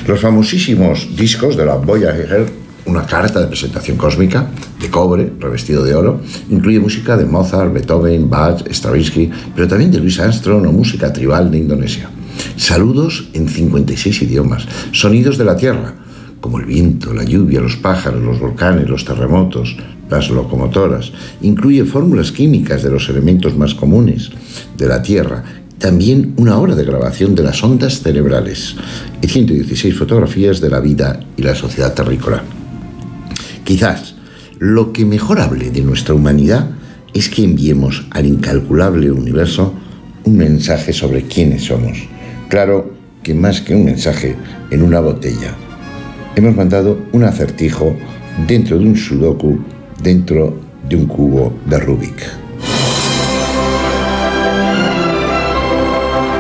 [0.07, 2.45] Los famosísimos discos de la Voyager,
[2.85, 4.47] una carta de presentación cósmica
[4.79, 9.99] de cobre revestido de oro, incluye música de Mozart, Beethoven, Bach, Stravinsky, pero también de
[9.99, 12.09] Louis Armstrong o música tribal de Indonesia.
[12.57, 15.93] Saludos en 56 idiomas, sonidos de la tierra,
[16.41, 19.77] como el viento, la lluvia, los pájaros, los volcanes, los terremotos,
[20.10, 21.13] las locomotoras.
[21.41, 24.32] Incluye fórmulas químicas de los elementos más comunes
[24.77, 25.43] de la Tierra.
[25.77, 28.75] También una hora de grabación de las ondas cerebrales
[29.21, 32.43] y 116 fotografías de la vida y la sociedad terrícola.
[33.63, 34.15] Quizás
[34.60, 36.69] lo que mejorable de nuestra humanidad
[37.13, 39.73] es que enviemos al incalculable universo
[40.23, 41.97] un mensaje sobre quiénes somos.
[42.49, 44.36] Claro que más que un mensaje
[44.69, 45.56] en una botella.
[46.35, 47.95] Hemos mandado un acertijo
[48.47, 49.59] dentro de un sudoku,
[50.01, 50.55] dentro
[50.87, 52.23] de un cubo de Rubik.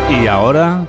[0.09, 0.85] Y ahora,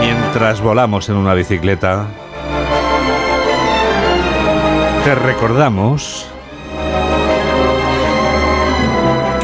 [0.00, 2.06] mientras volamos en una bicicleta,
[5.04, 6.26] te recordamos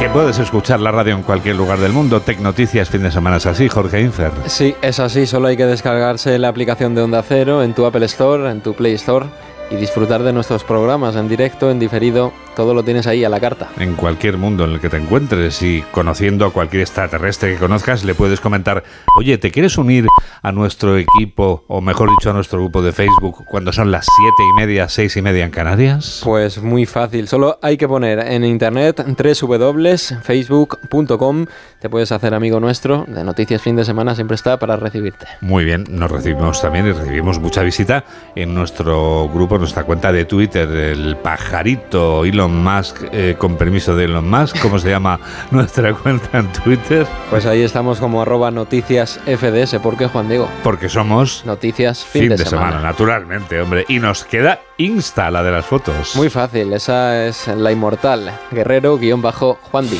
[0.03, 2.19] que puedes escuchar la radio en cualquier lugar del mundo.
[2.19, 4.33] Tec Noticias, fin de semana es así, Jorge Infer.
[4.47, 8.05] Sí, es así, solo hay que descargarse la aplicación de Onda Cero en tu Apple
[8.07, 9.27] Store, en tu Play Store
[9.71, 13.39] y disfrutar de nuestros programas en directo, en diferido, todo lo tienes ahí a la
[13.39, 13.69] carta.
[13.77, 18.03] En cualquier mundo en el que te encuentres y conociendo a cualquier extraterrestre que conozcas,
[18.03, 18.83] le puedes comentar,
[19.17, 20.05] oye, ¿te quieres unir
[20.41, 24.43] a nuestro equipo, o mejor dicho, a nuestro grupo de Facebook, cuando son las siete
[24.51, 26.21] y media, seis y media en Canarias?
[26.23, 31.45] Pues muy fácil, solo hay que poner en internet www.facebook.com,
[31.79, 35.25] te puedes hacer amigo nuestro, de Noticias Fin de Semana siempre está para recibirte.
[35.41, 38.03] Muy bien, nos recibimos también y recibimos mucha visita
[38.35, 44.05] en nuestro grupo, nuestra cuenta de Twitter, el pajarito Elon Musk, eh, con permiso de
[44.05, 45.19] Elon Musk, ¿cómo se llama
[45.51, 47.05] nuestra cuenta en Twitter?
[47.29, 50.49] Pues ahí estamos como arroba noticias FDS, ¿por qué Juan Diego?
[50.63, 52.79] Porque somos Noticias Fin, de, semana.
[52.79, 53.85] naturalmente, hombre.
[53.87, 56.15] Y nos queda Insta, la de las fotos.
[56.15, 59.99] Muy fácil, esa es la inmortal, guerrero-juan Di.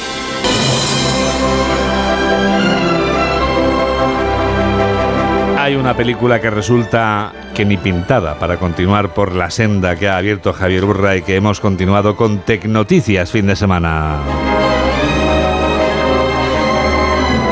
[5.63, 10.17] Hay una película que resulta que ni pintada para continuar por la senda que ha
[10.17, 14.17] abierto Javier Burra y que hemos continuado con Tecnoticias fin de semana.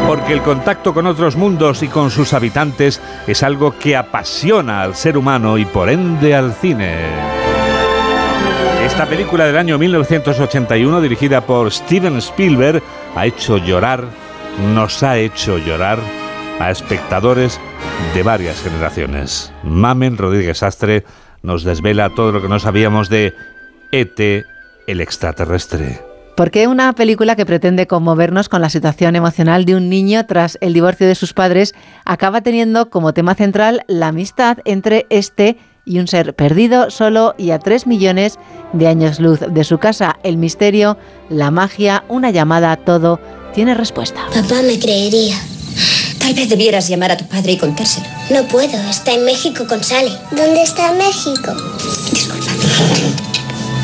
[0.05, 4.93] Porque el contacto con otros mundos y con sus habitantes es algo que apasiona al
[4.95, 6.97] ser humano y por ende al cine.
[8.85, 12.83] Esta película del año 1981, dirigida por Steven Spielberg,
[13.15, 14.03] ha hecho llorar,
[14.73, 16.20] nos ha hecho llorar
[16.61, 17.59] a espectadores
[18.13, 19.51] de varias generaciones.
[19.63, 21.03] Mamen Rodríguez Astre
[21.41, 23.33] nos desvela todo lo que no sabíamos de
[23.91, 24.45] ET,
[24.87, 25.99] el extraterrestre.
[26.35, 30.73] Porque una película que pretende conmovernos con la situación emocional de un niño tras el
[30.73, 36.07] divorcio de sus padres acaba teniendo como tema central la amistad entre este y un
[36.07, 38.39] ser perdido solo y a tres millones
[38.71, 40.17] de años luz de su casa.
[40.23, 40.97] El misterio,
[41.29, 43.19] la magia, una llamada a todo,
[43.53, 44.21] tiene respuesta.
[44.33, 45.35] Papá me creería.
[46.21, 48.05] Tal vez debieras llamar a tu padre y contárselo.
[48.29, 50.15] No puedo, está en México con Sally.
[50.29, 51.51] ¿Dónde está México?
[52.11, 52.51] Disculpa.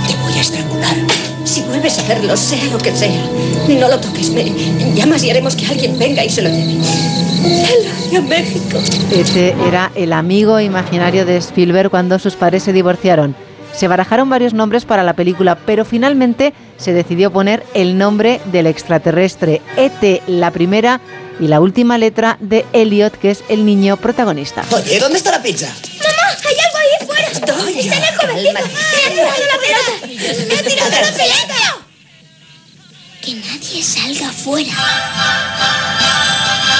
[0.07, 0.95] Te voy a estrangular.
[1.43, 3.25] Si vuelves a hacerlo, sea lo que sea,
[3.67, 4.29] no lo toques.
[4.29, 4.45] Me
[4.93, 6.77] llamas y haremos que alguien venga y se lo lleve.
[8.15, 8.79] A México.
[9.11, 13.35] Este era el amigo imaginario de Spielberg cuando sus padres se divorciaron.
[13.73, 18.67] Se barajaron varios nombres para la película, pero finalmente se decidió poner el nombre del
[18.67, 20.99] extraterrestre, ET, la primera
[21.39, 24.63] y la última letra de Elliot, que es el niño protagonista.
[24.71, 25.67] Oye, ¿dónde está la pizza?
[25.67, 26.37] ¡Mamá!
[26.47, 27.29] ¡Hay algo ahí fuera!
[27.45, 27.79] ¿Dónde?
[27.79, 28.53] ¡Está en el jovencito!
[28.53, 29.91] ¡Me ha tirado la pelota!
[30.47, 31.77] ¡Me ha tirado la pelota!
[33.21, 34.73] Que nadie salga afuera.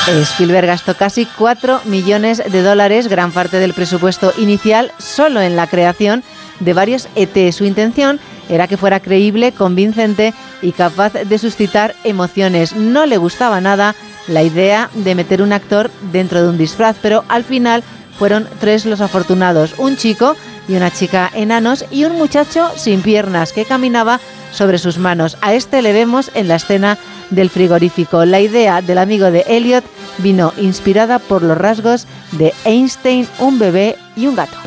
[0.07, 5.67] Spielberg gastó casi 4 millones de dólares, gran parte del presupuesto inicial, solo en la
[5.67, 6.23] creación
[6.61, 7.51] de varios ET.
[7.51, 12.75] Su intención era que fuera creíble, convincente y capaz de suscitar emociones.
[12.75, 13.95] No le gustaba nada
[14.27, 17.83] la idea de meter un actor dentro de un disfraz, pero al final
[18.17, 20.35] fueron tres los afortunados, un chico
[20.67, 24.19] y una chica enanos y un muchacho sin piernas que caminaba
[24.51, 25.37] sobre sus manos.
[25.41, 26.97] A este le vemos en la escena
[27.29, 28.25] del frigorífico.
[28.25, 29.83] La idea del amigo de Elliot
[30.19, 34.57] vino inspirada por los rasgos de Einstein, un bebé y un gato.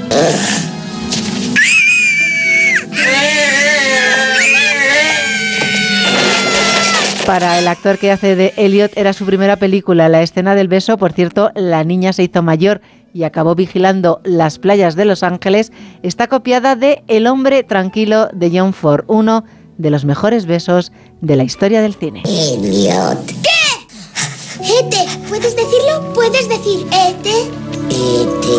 [7.30, 10.08] Para el actor que hace de Elliot era su primera película.
[10.08, 12.80] La escena del beso, por cierto, la niña se hizo mayor
[13.14, 15.70] y acabó vigilando las playas de Los Ángeles,
[16.02, 19.44] está copiada de El hombre tranquilo de John Ford, uno
[19.78, 20.90] de los mejores besos
[21.20, 22.24] de la historia del cine.
[22.26, 23.24] Elliot.
[23.26, 24.80] ¿Qué?
[24.80, 26.12] Ete, ¿puedes decirlo?
[26.12, 27.42] ¿Puedes decir Ete?
[27.90, 28.58] Ete.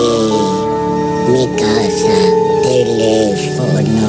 [1.27, 2.15] Mi casa.
[2.63, 4.07] Teléfono.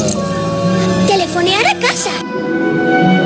[1.08, 3.21] Telefonear a casa.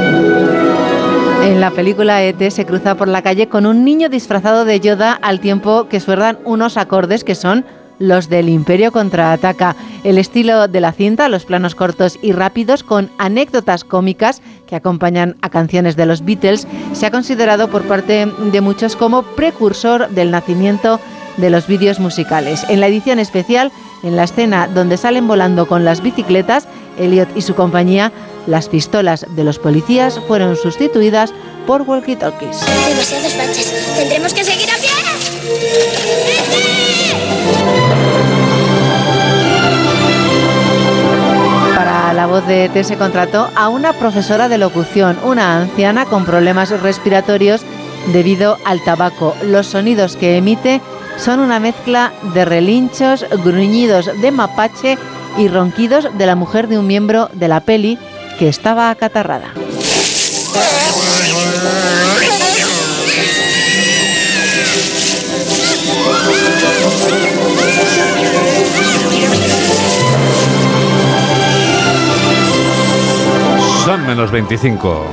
[1.46, 5.12] En la película ET se cruza por la calle con un niño disfrazado de Yoda
[5.12, 7.64] al tiempo que suenan unos acordes que son
[8.00, 9.76] los del Imperio contraataca.
[10.02, 15.36] El estilo de la cinta, los planos cortos y rápidos con anécdotas cómicas que acompañan
[15.40, 20.32] a canciones de los Beatles, se ha considerado por parte de muchos como precursor del
[20.32, 20.98] nacimiento
[21.36, 22.66] de los vídeos musicales.
[22.68, 23.70] En la edición especial
[24.02, 26.66] En la escena donde salen volando con las bicicletas,
[26.98, 28.10] Elliot y su compañía,
[28.46, 31.32] las pistolas de los policías fueron sustituidas
[31.66, 32.60] por walkie-talkies.
[32.88, 33.94] Demasiados baches.
[33.96, 34.90] Tendremos que seguir a pie.
[41.76, 46.24] Para la voz de T se contrató a una profesora de locución, una anciana con
[46.24, 47.62] problemas respiratorios
[48.12, 49.34] debido al tabaco.
[49.44, 50.80] Los sonidos que emite
[51.16, 54.98] son una mezcla de relinchos, gruñidos de mapache
[55.38, 57.98] y ronquidos de la mujer de un miembro de la peli
[58.38, 59.52] que estaba acatarrada.
[73.84, 75.04] Son menos 25.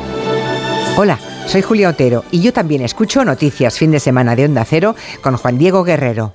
[0.97, 1.17] Hola,
[1.47, 5.38] soy Julia Otero y yo también escucho Noticias Fin de Semana de Onda Cero con
[5.38, 6.34] Juan Diego Guerrero.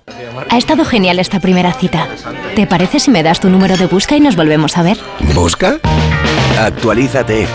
[0.51, 2.09] Ha estado genial esta primera cita.
[2.55, 4.99] ¿Te parece si me das tu número de busca y nos volvemos a ver?
[5.35, 5.79] ¿Busca?
[6.59, 7.47] Actualízate.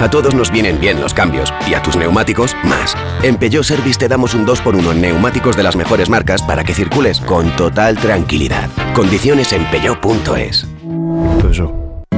[0.00, 2.96] A todos nos vienen bien los cambios y a tus neumáticos más.
[3.22, 6.74] En Peugeot Service te damos un 2x1 en neumáticos de las mejores marcas para que
[6.74, 8.68] circules con total tranquilidad.
[8.94, 10.66] Condiciones en peugeot.es.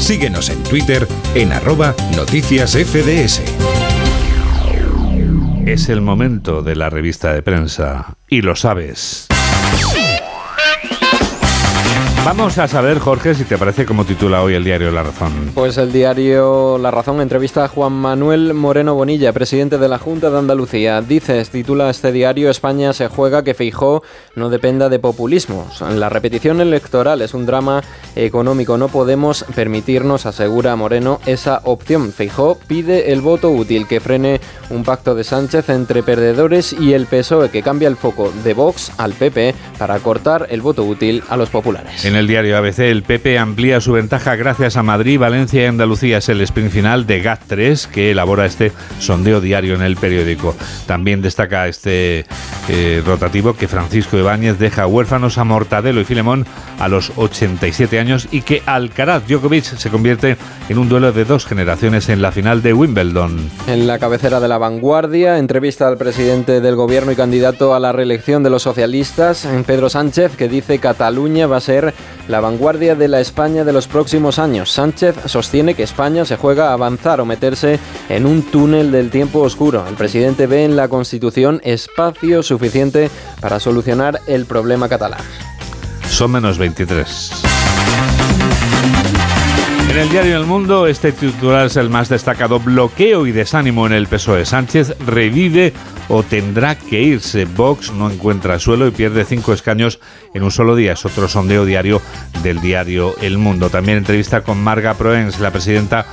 [0.00, 3.42] Síguenos en Twitter en arroba noticias FDS.
[5.66, 9.29] Es el momento de la revista de prensa y lo sabes.
[12.22, 15.52] Vamos a saber, Jorge, si te parece como titula hoy el diario La Razón.
[15.54, 20.28] Pues el diario La Razón entrevista a Juan Manuel Moreno Bonilla, presidente de la Junta
[20.28, 21.00] de Andalucía.
[21.00, 24.02] Dice, titula este diario, España se juega que Feijó
[24.34, 25.80] no dependa de populismos.
[25.80, 27.82] La repetición electoral es un drama
[28.14, 28.76] económico.
[28.76, 32.12] No podemos permitirnos, asegura Moreno, esa opción.
[32.12, 37.06] Feijó pide el voto útil que frene un pacto de Sánchez entre perdedores y el
[37.06, 41.38] PSOE que cambia el foco de Vox al PP para cortar el voto útil a
[41.38, 42.09] los populares.
[42.10, 46.18] En el diario ABC, el PP amplía su ventaja gracias a Madrid, Valencia y Andalucía.
[46.18, 50.56] Es el sprint final de GAT3 que elabora este sondeo diario en el periódico.
[50.88, 52.26] También destaca este
[52.68, 56.46] eh, rotativo que Francisco Ibáñez deja huérfanos a Mortadelo y Filemón
[56.80, 60.36] a los 87 años y que Alcaraz Djokovic se convierte
[60.68, 63.50] en un duelo de dos generaciones en la final de Wimbledon.
[63.68, 67.92] En la cabecera de la vanguardia, entrevista al presidente del gobierno y candidato a la
[67.92, 71.94] reelección de los socialistas, Pedro Sánchez, que dice Cataluña va a ser
[72.28, 74.70] la vanguardia de la España de los próximos años.
[74.70, 77.78] Sánchez sostiene que España se juega a avanzar o meterse
[78.08, 79.84] en un túnel del tiempo oscuro.
[79.88, 85.20] El presidente ve en la Constitución espacio suficiente para solucionar el problema catalán.
[86.08, 87.30] Son menos 23.
[89.90, 92.60] En el diario El Mundo, este titular es el más destacado.
[92.60, 94.46] Bloqueo y desánimo en el PSOE.
[94.46, 95.72] Sánchez revive
[96.06, 97.44] o tendrá que irse.
[97.44, 99.98] Vox no encuentra suelo y pierde cinco escaños
[100.32, 100.92] en un solo día.
[100.92, 102.00] Es otro sondeo diario
[102.44, 103.68] del diario El Mundo.
[103.68, 106.06] También entrevista con Marga Proens, la presidenta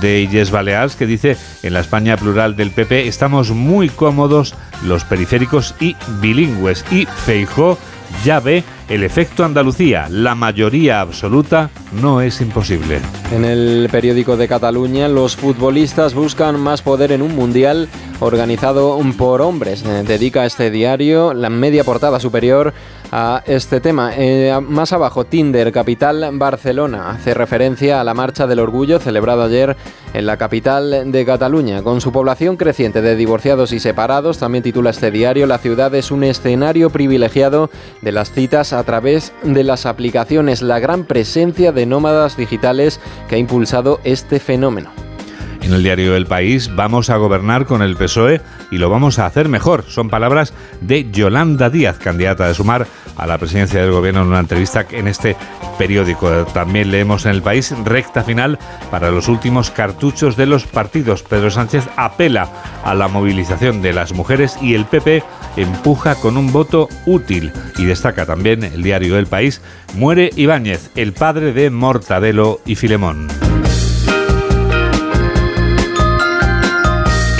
[0.00, 4.54] de Illes Balears, que dice en la España plural del PP estamos muy cómodos
[4.84, 6.84] los periféricos y bilingües.
[6.92, 7.78] Y Feijó
[8.24, 10.08] ya ve el efecto Andalucía.
[10.10, 13.00] La mayoría absoluta no es imposible.
[13.32, 17.88] En el periódico de Cataluña, los futbolistas buscan más poder en un mundial
[18.20, 19.84] organizado por hombres.
[19.84, 22.72] Eh, dedica este diario la media portada superior
[23.12, 24.12] a este tema.
[24.16, 29.76] Eh, más abajo, Tinder, capital Barcelona, hace referencia a la Marcha del Orgullo celebrado ayer
[30.14, 31.82] en la capital de Cataluña.
[31.82, 36.10] Con su población creciente de divorciados y separados, también titula este diario, la ciudad es
[36.10, 37.70] un escenario privilegiado
[38.02, 43.36] de las citas a través de las aplicaciones, la gran presencia de nómadas digitales que
[43.36, 44.90] ha impulsado este fenómeno.
[45.64, 49.24] En el diario El País, vamos a gobernar con el PSOE y lo vamos a
[49.24, 49.84] hacer mejor.
[49.88, 50.52] Son palabras
[50.82, 52.86] de Yolanda Díaz, candidata de Sumar
[53.16, 55.36] a la presidencia del gobierno en una entrevista en este
[55.78, 56.28] periódico.
[56.52, 58.58] También leemos en El País recta final
[58.90, 61.22] para los últimos cartuchos de los partidos.
[61.22, 62.46] Pedro Sánchez apela
[62.84, 65.22] a la movilización de las mujeres y el PP
[65.56, 67.52] empuja con un voto útil.
[67.78, 69.62] Y destaca también el diario El País,
[69.94, 73.28] muere Ibáñez, el padre de Mortadelo y Filemón.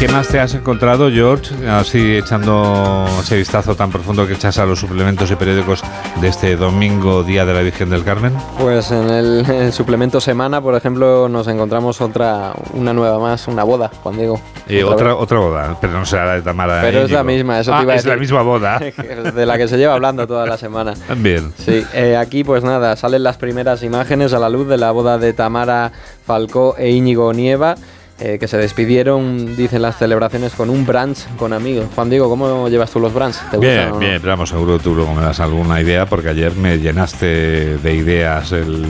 [0.05, 1.67] ¿Qué más te has encontrado, George?
[1.67, 5.83] Así echando ese vistazo tan profundo que echas a los suplementos y periódicos
[6.21, 8.35] de este domingo, Día de la Virgen del Carmen.
[8.59, 13.49] Pues en el, en el suplemento semana, por ejemplo, nos encontramos otra, una nueva más,
[13.49, 14.39] una boda, Juan Diego.
[14.69, 16.83] Eh, Otra otra, boda, pero no será la de Tamara.
[16.83, 18.21] Pero es la misma, eso Ah, te iba a es la decir.
[18.21, 18.79] misma boda.
[19.35, 20.93] de la que se lleva hablando toda la semana.
[21.17, 21.51] Bien.
[21.57, 25.17] Sí, eh, aquí pues nada, salen las primeras imágenes a la luz de la boda
[25.17, 25.93] de Tamara
[26.27, 27.77] Falcó e Íñigo Nieva.
[28.21, 31.87] Eh, que se despidieron, dicen las celebraciones, con un brunch con amigos.
[31.95, 33.35] Juan Diego, ¿cómo llevas tú los brunch?
[33.51, 33.99] ¿Te Bien, gustan o no?
[33.99, 37.95] bien, pero vamos, seguro tú luego me das alguna idea porque ayer me llenaste de
[37.95, 38.85] ideas el,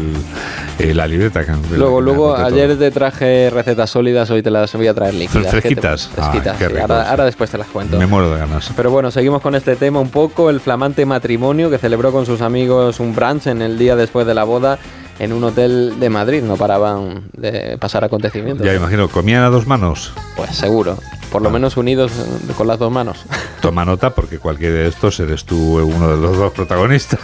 [0.79, 1.41] eh, la libreta.
[1.43, 5.33] la Luego, luego ayer te traje recetas sólidas, hoy te las voy a traer líquidas.
[5.37, 6.09] ¿Qué te- Fresquitas.
[6.09, 6.77] Fresquitas, qué sí.
[6.79, 7.11] ahora, sí.
[7.11, 7.93] ahora después te las cuento.
[7.93, 8.01] todo.
[8.01, 8.71] Me muero de ganas.
[8.77, 10.51] Pero bueno, seguimos con este tema un poco.
[10.51, 14.35] El flamante matrimonio que celebró con sus amigos un brunch en el día después de
[14.35, 14.79] la boda
[15.19, 16.43] en un hotel de Madrid.
[16.43, 18.65] No paraban de pasar acontecimientos.
[18.65, 20.13] Ya me imagino, ¿comían a dos manos?
[20.37, 20.99] Pues seguro.
[21.31, 23.25] Por lo menos unidos eh, con las dos manos.
[23.61, 27.21] Toma nota porque cualquiera de estos eres tú uno de los dos protagonistas.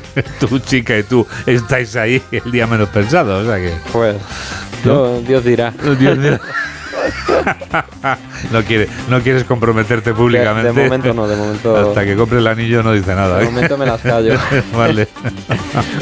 [0.40, 3.40] tú, chica, y tú estáis ahí el día menos pensado.
[3.40, 3.72] O sea que.
[3.92, 4.16] Pues.
[4.84, 5.20] ¿No?
[5.20, 5.72] Dios dirá.
[5.98, 6.40] Dios dirá.
[8.52, 10.72] no, quiere, no quieres comprometerte públicamente.
[10.72, 11.76] De, momento no, de momento.
[11.76, 13.38] Hasta que compre el anillo no dice nada.
[13.38, 13.46] De ¿eh?
[13.46, 14.34] momento me las callo.
[14.76, 15.08] vale.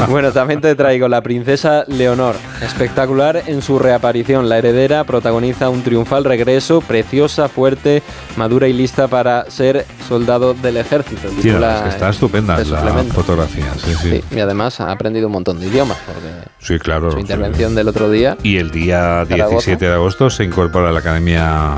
[0.09, 2.37] Bueno, también te traigo la princesa Leonor.
[2.61, 4.49] Espectacular en su reaparición.
[4.49, 8.03] La heredera protagoniza un triunfal regreso, preciosa, fuerte,
[8.37, 11.29] madura y lista para ser soldado del ejército.
[11.41, 13.15] Sí, es que está estupenda la suplemento.
[13.15, 13.73] fotografía.
[13.83, 14.11] Sí, sí.
[14.11, 16.29] Sí, y además ha aprendido un montón de idiomas, porque
[16.59, 17.11] Sí, claro.
[17.11, 18.37] su intervención del otro día.
[18.43, 19.57] Y el día Zaragoza.
[19.57, 21.75] 17 de agosto se incorpora a la Academia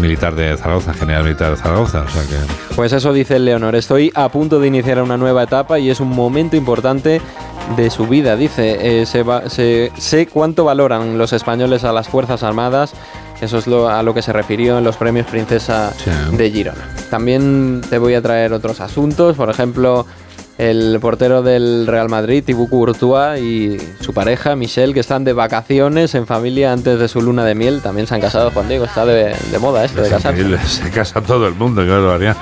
[0.00, 2.02] Militar de Zaragoza, General Militar de Zaragoza.
[2.02, 2.74] O sea que.
[2.74, 3.74] Pues eso dice Leonor.
[3.76, 7.20] Estoy a punto de iniciar una nueva etapa y es un momento importante
[7.76, 8.36] de su vida.
[8.36, 12.92] Dice, eh, se va- se- sé cuánto valoran los españoles a las Fuerzas Armadas.
[13.40, 15.92] Eso es lo, a lo que se refirió en los premios Princesa
[16.32, 16.88] de Girona.
[17.10, 19.36] También te voy a traer otros asuntos.
[19.36, 20.06] Por ejemplo,
[20.58, 26.14] el portero del Real Madrid, Thibaut Courtois, y su pareja, Michelle, que están de vacaciones
[26.14, 27.82] en familia antes de su luna de miel.
[27.82, 28.84] También se han casado, Juan Diego.
[28.84, 30.58] Está de, de moda esto de casarse.
[30.66, 32.36] Se casa todo el mundo, claro, haría.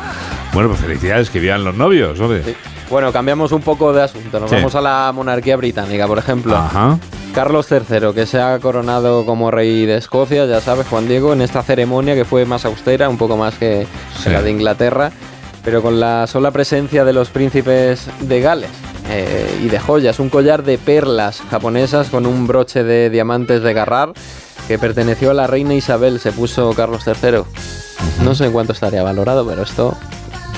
[0.52, 2.42] Bueno, pues felicidades, que vivan los novios, hombre.
[2.90, 4.38] Bueno, cambiamos un poco de asunto.
[4.38, 4.56] Nos Sí.
[4.56, 6.54] vamos a la monarquía británica, por ejemplo.
[6.54, 6.98] Ajá.
[7.34, 11.40] Carlos III, que se ha coronado como rey de Escocia, ya sabes, Juan Diego, en
[11.40, 13.86] esta ceremonia que fue más austera, un poco más que
[14.22, 14.28] Sí.
[14.28, 15.10] la de Inglaterra,
[15.64, 18.70] pero con la sola presencia de los príncipes de Gales.
[19.08, 23.72] eh, y de joyas, un collar de perlas japonesas con un broche de diamantes de
[23.74, 24.12] Garrar
[24.68, 27.42] que perteneció a la reina Isabel, se puso Carlos III.
[28.24, 29.96] No sé en cuánto estaría valorado, pero esto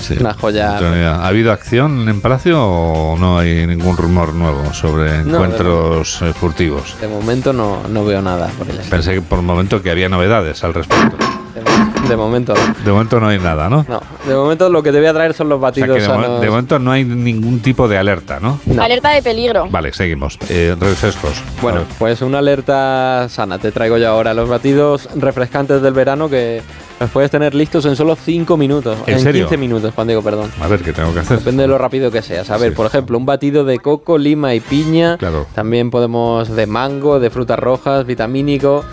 [0.01, 0.17] Sí.
[0.21, 0.77] una joya.
[0.77, 6.35] ¿Ha habido acción en Palacio o no hay ningún rumor nuevo sobre No, encuentros eh,
[6.35, 6.95] furtivos?
[7.01, 8.77] De momento no, no veo nada por el.
[8.77, 11.17] Pensé que por un momento que había novedades al respecto.
[12.09, 12.85] De momento no.
[12.85, 13.85] De momento no hay nada, ¿no?
[13.89, 16.03] No, de momento lo que te voy a traer son los O sea batidos que
[16.03, 16.41] de, mo- sanos.
[16.41, 18.59] de momento no hay ningún tipo de alerta, ¿no?
[18.79, 19.67] Alerta de peligro.
[19.71, 20.39] Vale, seguimos.
[20.49, 21.43] Eh, refrescos.
[21.63, 24.35] Bueno, pues una alerta sana te traigo yo ahora.
[24.35, 26.63] Los batidos refrescantes del verano que
[27.01, 28.97] los puedes tener listos en solo 5 minutos.
[29.07, 29.47] ¿En serio?
[29.47, 30.51] 15 minutos, Juan Diego, perdón.
[30.61, 31.39] A ver, ¿qué tengo que hacer?
[31.39, 32.51] Depende de lo rápido que seas.
[32.51, 35.17] A ver, por ejemplo, un batido de coco, lima y piña.
[35.19, 35.47] Claro.
[35.55, 38.85] También podemos de mango, de frutas rojas, vitamínico.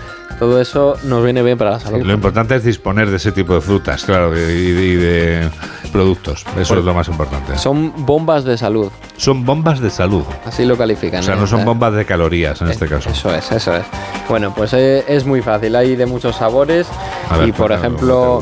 [0.41, 2.01] Todo eso nos viene bien para la salud.
[2.03, 5.49] Lo importante es disponer de ese tipo de frutas, claro, y de, y de
[5.91, 6.43] productos.
[6.57, 7.55] Eso Por- es lo más importante.
[7.59, 8.89] Son bombas de salud.
[9.17, 10.23] Son bombas de salud.
[10.43, 11.19] Así lo califican.
[11.19, 11.37] O sea, ¿eh?
[11.39, 13.11] no son Eh, bombas de calorías en este caso.
[13.11, 13.83] Eso es, eso es.
[14.27, 15.75] Bueno, pues eh, es muy fácil.
[15.75, 16.87] Hay de muchos sabores.
[17.29, 18.19] A ver, y por cuéntame, ejemplo,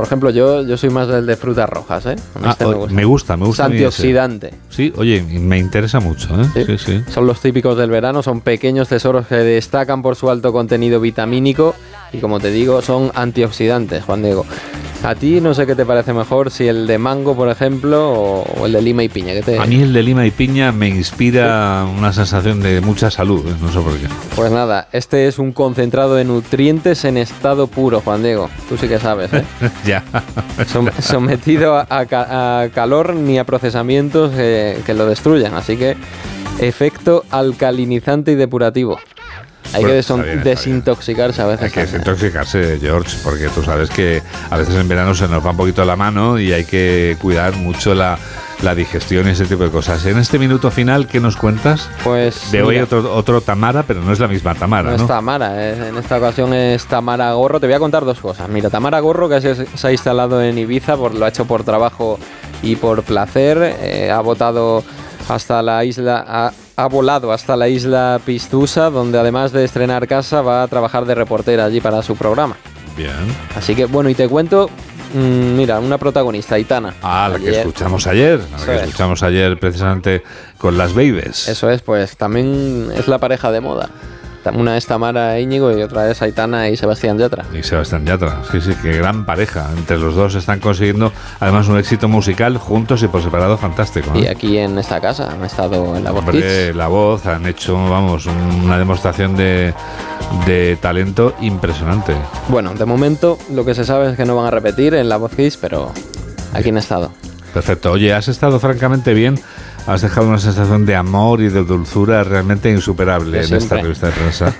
[0.00, 2.16] por ejemplo, yo, yo soy más del de frutas rojas, ¿eh?
[2.42, 3.64] Ah, este me gusta, me gusta.
[3.64, 4.54] Es antioxidante.
[4.70, 6.46] Sí, oye, me interesa mucho, ¿eh?
[6.54, 7.02] Sí, sí.
[7.10, 11.74] Son los típicos del verano, son pequeños tesoros que destacan por su alto contenido vitamínico
[12.14, 14.46] y como te digo, son antioxidantes, Juan Diego.
[15.02, 18.42] A ti no sé qué te parece mejor, si el de mango, por ejemplo, o,
[18.42, 19.32] o el de lima y piña.
[19.32, 19.58] ¿qué te...
[19.58, 23.54] A mí el de lima y piña me inspira una sensación de mucha salud, ¿eh?
[23.62, 24.06] no sé por qué.
[24.36, 28.50] Pues nada, este es un concentrado de nutrientes en estado puro, Juan Diego.
[28.68, 29.42] Tú sí que sabes, ¿eh?
[29.90, 30.02] ya.
[31.00, 35.54] Sometido a, a ca- a calor ni a procesamientos eh, que lo destruyan.
[35.54, 35.96] Así que
[36.58, 38.98] efecto alcalinizante y depurativo.
[39.72, 41.64] Hay Bueno, que bien, desintoxicarse a veces.
[41.64, 41.92] Hay que también.
[42.00, 44.20] desintoxicarse, George, porque tú sabes que
[44.50, 47.54] a veces en verano se nos va un poquito la mano y hay que cuidar
[47.54, 48.18] mucho la,
[48.62, 50.04] la digestión y ese tipo de cosas.
[50.06, 51.88] En este minuto final, ¿qué nos cuentas?
[52.04, 55.02] Pues De hoy otro, otro Tamara, pero no es la misma Tamara, no ¿no?
[55.02, 57.58] es Tamara, eh, en esta ocasión es Tamara Gorro.
[57.60, 58.48] Te voy a contar dos cosas.
[58.48, 61.64] Mira, Tamara Gorro, que se, se ha instalado en Ibiza, por, lo ha hecho por
[61.64, 62.18] trabajo
[62.62, 63.76] y por placer.
[63.80, 64.84] eh, ha votado
[65.28, 70.42] hasta la isla, ha, ha volado hasta la isla Pistusa, donde además de estrenar casa
[70.42, 72.56] va a trabajar de reportera allí para su programa.
[72.96, 73.12] Bien.
[73.56, 74.68] Así que bueno, y te cuento,
[75.12, 76.94] mm, mira, una protagonista, Aitana.
[77.02, 78.40] Ah, la que escuchamos ayer.
[78.50, 78.82] La Eso que es.
[78.82, 80.22] escuchamos ayer precisamente
[80.58, 81.48] con las Babies.
[81.48, 83.88] Eso es, pues también es la pareja de moda.
[84.54, 87.44] Una es Tamara Íñigo y otra es Aitana y Sebastián Yatra.
[87.52, 89.68] Y Sebastián Yatra, sí, sí, qué gran pareja.
[89.76, 94.10] Entre los dos están consiguiendo además un éxito musical juntos y por separado fantástico.
[94.14, 94.30] Y ¿eh?
[94.30, 96.76] aquí en esta casa han estado en la voz Hombre, Kids.
[96.76, 99.74] la voz, han hecho, vamos, una demostración de,
[100.46, 102.14] de talento impresionante.
[102.48, 105.16] Bueno, de momento lo que se sabe es que no van a repetir en la
[105.16, 105.92] voz Kids, pero
[106.54, 107.10] aquí han estado.
[107.52, 107.92] Perfecto.
[107.92, 109.38] Oye, has estado francamente bien.
[109.90, 114.12] Has dejado una sensación de amor y de dulzura realmente insuperable en esta revista de
[114.12, 114.54] prensa.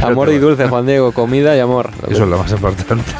[0.02, 1.90] Amor y dulce, Juan Diego, comida y amor.
[2.08, 3.12] Eso es lo más importante.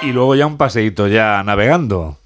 [0.00, 2.18] Y luego ya un paseíto ya navegando.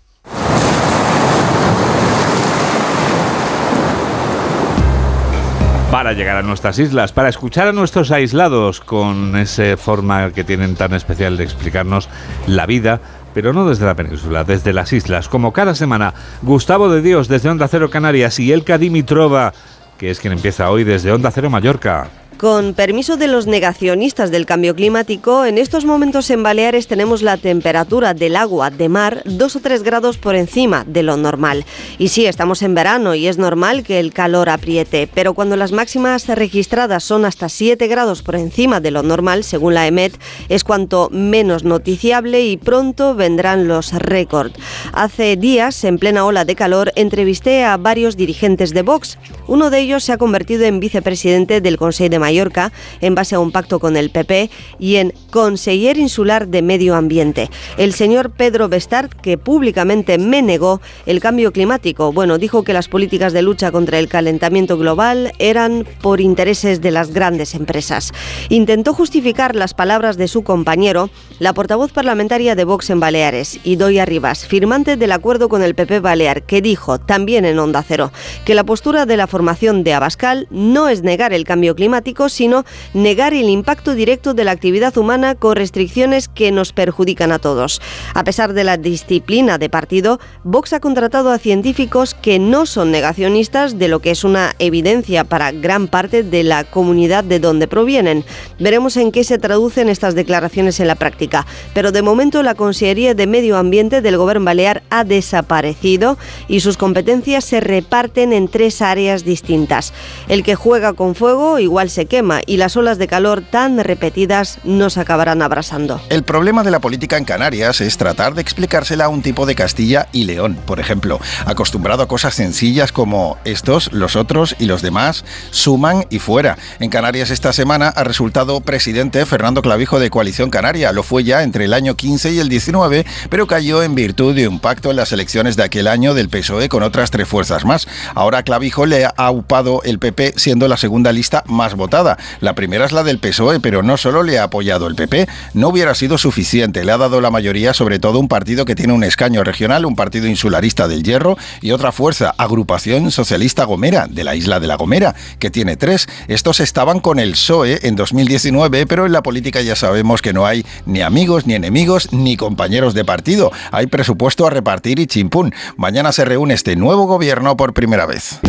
[5.91, 10.77] Para llegar a nuestras islas, para escuchar a nuestros aislados con esa forma que tienen
[10.77, 12.11] tan especial de explicarnos
[12.47, 13.01] la vida,
[13.37, 16.15] pero no desde la península, desde las islas, como cada semana.
[16.41, 19.53] Gustavo de Dios desde Onda Cero Canarias y Elka Dimitrova,
[19.99, 22.09] que es quien empieza hoy desde Onda Cero Mallorca.
[22.39, 27.39] Con permiso de los negacionistas del cambio climático, en estos momentos en Baleares tenemos la
[27.39, 31.65] temperatura del agua de mar 2 o 3 grados por encima de lo normal.
[31.99, 35.73] Y sí, estamos en verano y es normal que el calor apriete, pero cuando las
[35.73, 40.13] máximas registradas son hasta 7 grados por encima de lo normal, según la EMET,
[40.51, 44.53] es cuanto menos noticiable y pronto vendrán los récords.
[44.93, 49.17] Hace días, en plena ola de calor, entrevisté a varios dirigentes de Vox.
[49.47, 53.39] Uno de ellos se ha convertido en vicepresidente del Consejo de Mallorca en base a
[53.39, 54.51] un pacto con el PP
[54.81, 57.51] y en conseller insular de medio ambiente.
[57.77, 62.89] El señor Pedro Bestart, que públicamente me negó el cambio climático, bueno, dijo que las
[62.89, 68.13] políticas de lucha contra el calentamiento global eran por intereses de las grandes empresas.
[68.49, 74.05] Intentó justificar las palabras de su compañero, la portavoz parlamentaria de Vox en Baleares, Idoia
[74.05, 78.11] Rivas, firmante del acuerdo con el PP Balear, que dijo, también en Onda Cero,
[78.45, 82.65] que la postura de la formación de Abascal no es negar el cambio climático, sino
[82.95, 87.81] negar el impacto directo de la actividad humana con restricciones que nos perjudican a todos.
[88.15, 92.91] A pesar de la disciplina de partido, Vox ha contratado a científicos que no son
[92.91, 97.69] negacionistas de lo que es una evidencia para gran parte de la comunidad de donde
[97.69, 98.25] provienen.
[98.59, 103.15] Veremos en qué se traducen estas declaraciones en la práctica, pero de momento la Consellería
[103.15, 108.81] de Medio Ambiente del Gobierno Balear ha desaparecido y sus competencias se reparten en tres
[108.81, 109.93] áreas distintas.
[110.29, 114.59] El que juega con fuego igual se quema y las olas de calor tan repetidas
[114.65, 116.01] nos acabarán abrasando.
[116.09, 119.55] El problema de la política en Canarias es tratar de explicársela a un tipo de
[119.55, 124.83] Castilla y León, por ejemplo, acostumbrado a cosas sencillas como estos, los otros y los
[124.83, 126.59] demás suman y fuera.
[126.81, 130.93] En Canarias esta semana ha resultado presidente Fernando Clavijo de Coalición Canaria.
[130.93, 134.49] Lo fue ya entre el año 15 y el 19, pero cayó en virtud de
[134.49, 137.89] un pacto en las elecciones de aquel año del PSOE con otras tres fuerzas más.
[138.15, 141.96] Ahora Clavijo le ha upado el PP siendo la segunda lista más votada.
[142.41, 145.69] La primera es la del PSOE, pero no solo le ha apoyado el PP, no
[145.69, 146.85] hubiera sido suficiente.
[146.85, 149.97] Le ha dado la mayoría, sobre todo un partido que tiene un escaño regional, un
[149.97, 154.77] partido insularista del Hierro y otra fuerza, Agrupación Socialista Gomera, de la isla de La
[154.77, 156.07] Gomera, que tiene tres.
[156.29, 160.47] Estos estaban con el PSOE en 2019, pero en la política ya sabemos que no
[160.47, 163.53] hay ni amigos, ni enemigos, ni compañeros de partido.
[163.73, 165.55] Hay presupuesto a repartir y chimpún.
[165.77, 168.41] Mañana se reúne este nuevo gobierno por primera vez.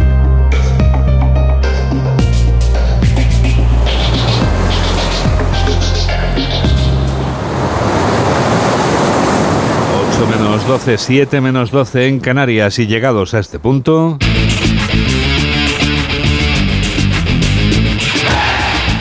[10.58, 14.18] Menos 12, 7 menos 12 en Canarias y llegados a este punto...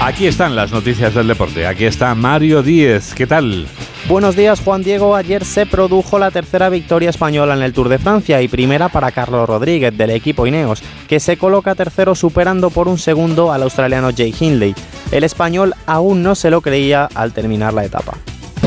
[0.02, 1.66] Aquí están las noticias del deporte.
[1.66, 3.14] Aquí está Mario Díez.
[3.14, 3.66] ¿Qué tal?
[4.06, 7.98] Buenos días Juan Diego, ayer se produjo la tercera victoria española en el Tour de
[7.98, 12.86] Francia y primera para Carlos Rodríguez del equipo Ineos, que se coloca tercero superando por
[12.86, 14.74] un segundo al australiano Jay Hindley.
[15.10, 18.18] El español aún no se lo creía al terminar la etapa.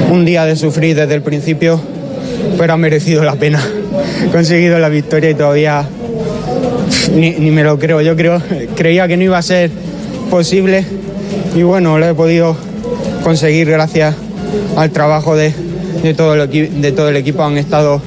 [0.10, 1.80] Un día de sufrir desde el principio,
[2.58, 3.62] pero ha merecido la pena.
[4.24, 5.88] He conseguido la victoria y todavía
[7.14, 8.02] ni, me lo creo.
[8.02, 8.42] Yo creo,
[8.76, 9.72] creía que no iba a ser
[10.30, 10.86] posible
[11.56, 12.56] y bueno, lo he podido
[13.24, 14.16] conseguir gracias
[14.76, 15.54] al trabajo de,
[16.04, 17.44] de, todo, el equipo.
[17.44, 18.02] Han estado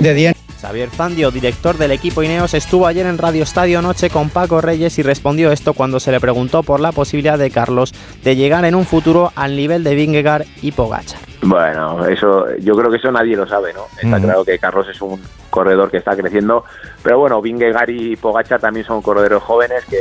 [0.00, 0.34] de 10.
[0.60, 4.98] Xavier Zandio, director del equipo Ineos, estuvo ayer en Radio Estadio Noche con Paco Reyes
[4.98, 8.74] y respondió esto cuando se le preguntó por la posibilidad de Carlos de llegar en
[8.74, 11.23] un futuro al nivel de Vingegaard y Pogacar.
[11.42, 13.86] Bueno, eso, yo creo que eso nadie lo sabe, ¿no?
[13.96, 14.24] Está Ujú.
[14.26, 15.20] claro que Carlos es un
[15.50, 16.64] corredor que está creciendo,
[17.02, 20.00] pero bueno, Vingegaard y Pogacar también son corredores jóvenes que,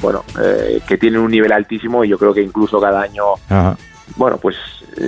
[0.00, 3.76] bueno, eh, que tienen un nivel altísimo y yo creo que incluso cada año, Ajá.
[4.16, 4.56] bueno, pues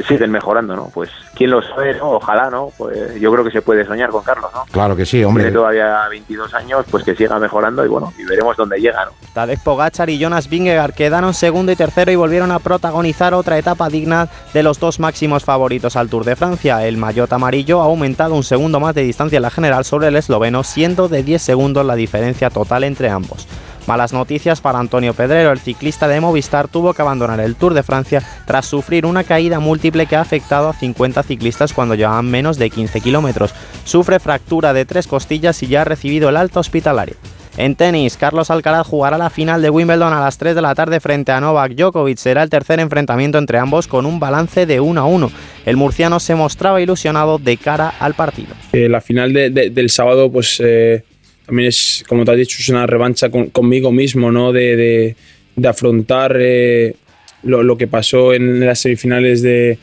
[0.07, 0.91] siguen mejorando, ¿no?
[0.93, 2.12] Pues quién lo sabe, ¿no?
[2.12, 2.70] Ojalá, ¿no?
[2.76, 4.64] Pues yo creo que se puede soñar con Carlos, ¿no?
[4.70, 5.45] Claro que sí, hombre.
[5.45, 9.12] Tiene todavía 22 años, pues que siga mejorando y bueno, y veremos dónde llega, ¿no?
[9.32, 13.89] Tadej Pogacar y Jonas Vingegaard quedaron segundo y tercero y volvieron a protagonizar otra etapa
[13.89, 16.87] digna de los dos máximos favoritos al Tour de Francia.
[16.87, 20.16] El maillot amarillo ha aumentado un segundo más de distancia en la general sobre el
[20.16, 23.47] esloveno, siendo de 10 segundos la diferencia total entre ambos.
[23.87, 27.84] Malas noticias para Antonio Pedrero, el ciclista de Movistar tuvo que abandonar el Tour de
[27.84, 32.59] Francia tras sufrir una caída múltiple que ha afectado a 50 ciclistas cuando llevaban menos
[32.59, 33.55] de 15 kilómetros.
[33.84, 37.14] Sufre fractura de tres costillas y ya ha recibido el alta hospitalario.
[37.59, 41.01] En tenis, Carlos Alcaraz jugará la final de Wimbledon a las 3 de la tarde
[41.01, 42.18] frente a Novak Djokovic.
[42.18, 45.30] Será el tercer enfrentamiento entre ambos con un balance de 1 a 1.
[45.64, 48.49] El murciano se mostraba ilusionado de cara al partido.
[48.72, 51.03] Eh, la final de- de- del sábado, pues eh,
[51.47, 54.53] también es, como te has dicho, es una revancha con- conmigo mismo, ¿no?
[54.53, 55.16] De, de-
[55.68, 56.94] afrontar eh,
[57.42, 59.78] lo, lo que pasó en las semifinales de,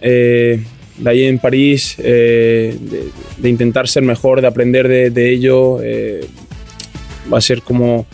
[0.00, 0.60] eh,
[0.96, 2.74] de ahí en París, eh,
[3.38, 5.82] de, intentar ser mejor, de aprender de, de ello.
[5.82, 6.24] eh,
[7.32, 8.06] va a ser como,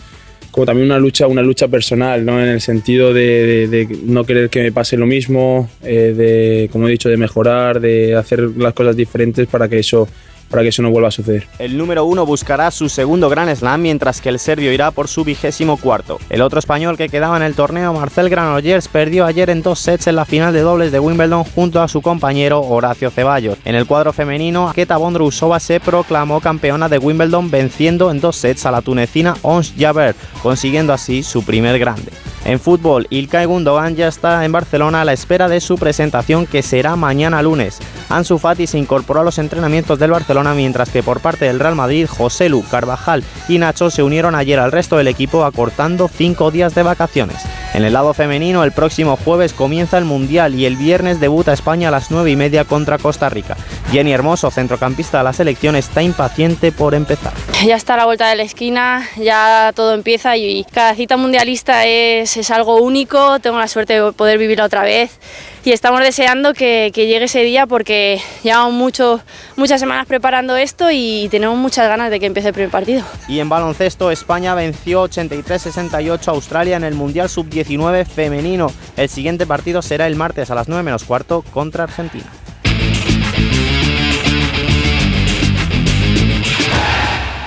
[0.50, 2.40] como también una lucha, una lucha personal, ¿no?
[2.40, 7.08] En el sentido de, no querer que me pase lo mismo, de, como he dicho,
[7.08, 10.08] de mejorar, de hacer las cosas diferentes para que eso,
[10.50, 11.46] para que eso no vuelva a suceder.
[11.58, 15.24] El número uno buscará su segundo Grand Slam, mientras que el serbio irá por su
[15.24, 16.18] vigésimo cuarto.
[16.28, 20.08] El otro español que quedaba en el torneo, Marcel Granollers, perdió ayer en dos sets
[20.08, 23.58] en la final de dobles de Wimbledon junto a su compañero Horacio Ceballos.
[23.64, 28.66] En el cuadro femenino, Keta Bondrousova se proclamó campeona de Wimbledon venciendo en dos sets
[28.66, 32.10] a la tunecina Ons Jabeur, consiguiendo así su primer grande.
[32.44, 36.62] En fútbol, Ilkay Gundogan ya está en Barcelona a la espera de su presentación que
[36.62, 37.78] será mañana lunes.
[38.08, 41.74] Ansu Fati se incorporó a los entrenamientos del Barcelona mientras que por parte del Real
[41.74, 46.50] Madrid, José Lu, Carvajal y Nacho se unieron ayer al resto del equipo acortando cinco
[46.50, 47.44] días de vacaciones.
[47.72, 51.88] En el lado femenino, el próximo jueves comienza el Mundial y el viernes debuta España
[51.88, 53.56] a las 9 y media contra Costa Rica.
[53.92, 57.32] Jenny Hermoso, centrocampista de la selección, está impaciente por empezar.
[57.64, 61.86] Ya está a la vuelta de la esquina, ya todo empieza y cada cita mundialista
[61.86, 65.18] es, es algo único, tengo la suerte de poder vivirla otra vez
[65.64, 69.20] y estamos deseando que, que llegue ese día porque llevamos mucho,
[69.56, 73.02] muchas semanas preparando esto y tenemos muchas ganas de que empiece el primer partido.
[73.28, 78.72] Y en baloncesto, España venció 83-68 a Australia en el Mundial Sub-19 femenino.
[78.96, 82.26] El siguiente partido será el martes a las 9 menos cuarto contra Argentina.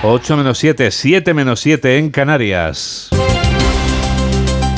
[0.06, 3.08] Ocho menos 7, 7 menos 7 en Canarias.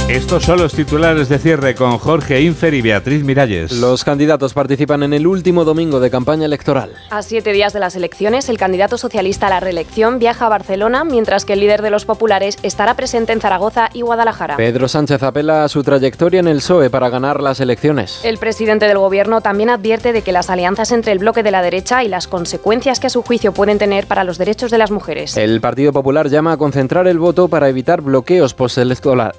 [0.09, 3.73] Estos son los titulares de cierre con Jorge Infer y Beatriz Miralles.
[3.73, 6.93] Los candidatos participan en el último domingo de campaña electoral.
[7.11, 11.03] A siete días de las elecciones, el candidato socialista a la reelección viaja a Barcelona,
[11.03, 14.57] mientras que el líder de los populares estará presente en Zaragoza y Guadalajara.
[14.57, 18.21] Pedro Sánchez apela a su trayectoria en el PSOE para ganar las elecciones.
[18.25, 21.63] El presidente del gobierno también advierte de que las alianzas entre el bloque de la
[21.63, 24.93] derecha y las consecuencias que a su juicio pueden tener para los derechos de las
[24.93, 25.37] mujeres.
[25.37, 29.35] El Partido Popular llama a concentrar el voto para evitar bloqueos postelectorales.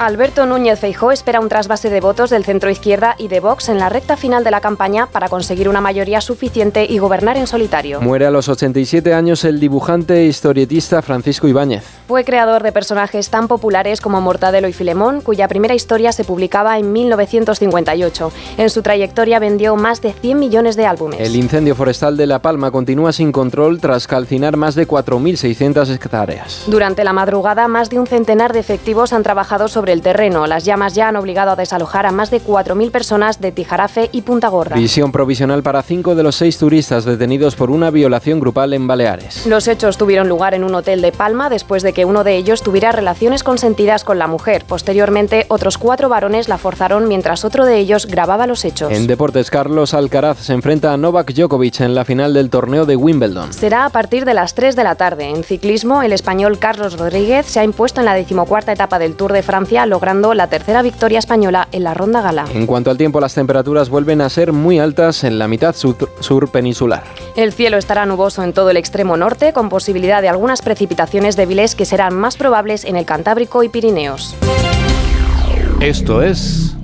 [0.00, 3.78] Alberto Núñez Feijó espera un trasvase de votos del centro izquierda y de Vox en
[3.78, 8.00] la recta final de la campaña para conseguir una mayoría suficiente y gobernar en solitario.
[8.00, 11.84] Muere a los 87 años el dibujante e historietista Francisco Ibáñez.
[12.06, 16.78] Fue creador de personajes tan populares como Mortadelo y Filemón, cuya primera historia se publicaba
[16.78, 18.32] en 1958.
[18.56, 21.20] En su trayectoria vendió más de 100 millones de álbumes.
[21.20, 26.64] El incendio forestal de La Palma continúa sin control tras calcinar más de 4.600 hectáreas.
[26.66, 30.46] Durante la madrugada, más de un centenar de efectivos han trabajado sobre el terreno.
[30.46, 34.22] Las llamas ya han obligado a desalojar a más de 4.000 personas de Tijarafe y
[34.22, 34.74] Punta Gorda.
[34.74, 39.44] Visión provisional para cinco de los seis turistas detenidos por una violación grupal en Baleares.
[39.44, 42.62] Los hechos tuvieron lugar en un hotel de Palma después de que uno de ellos
[42.62, 44.64] tuviera relaciones consentidas con la mujer.
[44.66, 48.90] Posteriormente, otros cuatro varones la forzaron mientras otro de ellos grababa los hechos.
[48.90, 52.96] En deportes, Carlos Alcaraz se enfrenta a Novak Djokovic en la final del torneo de
[52.96, 53.52] Wimbledon.
[53.52, 55.28] Será a partir de las 3 de la tarde.
[55.28, 59.34] En ciclismo, el español Carlos Rodríguez se ha impuesto en la decimocuarta etapa del Tour
[59.34, 62.46] de Francia, logrando la tercera victoria española en la ronda gala.
[62.54, 65.96] En cuanto al tiempo, las temperaturas vuelven a ser muy altas en la mitad sur,
[66.20, 67.02] sur peninsular.
[67.36, 71.74] El cielo estará nuboso en todo el extremo norte, con posibilidad de algunas precipitaciones débiles
[71.74, 74.34] que serán más probables en el Cantábrico y Pirineos.
[75.80, 76.74] Esto es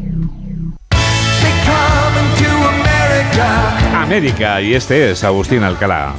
[3.94, 6.14] América y este es Agustín Alcalá.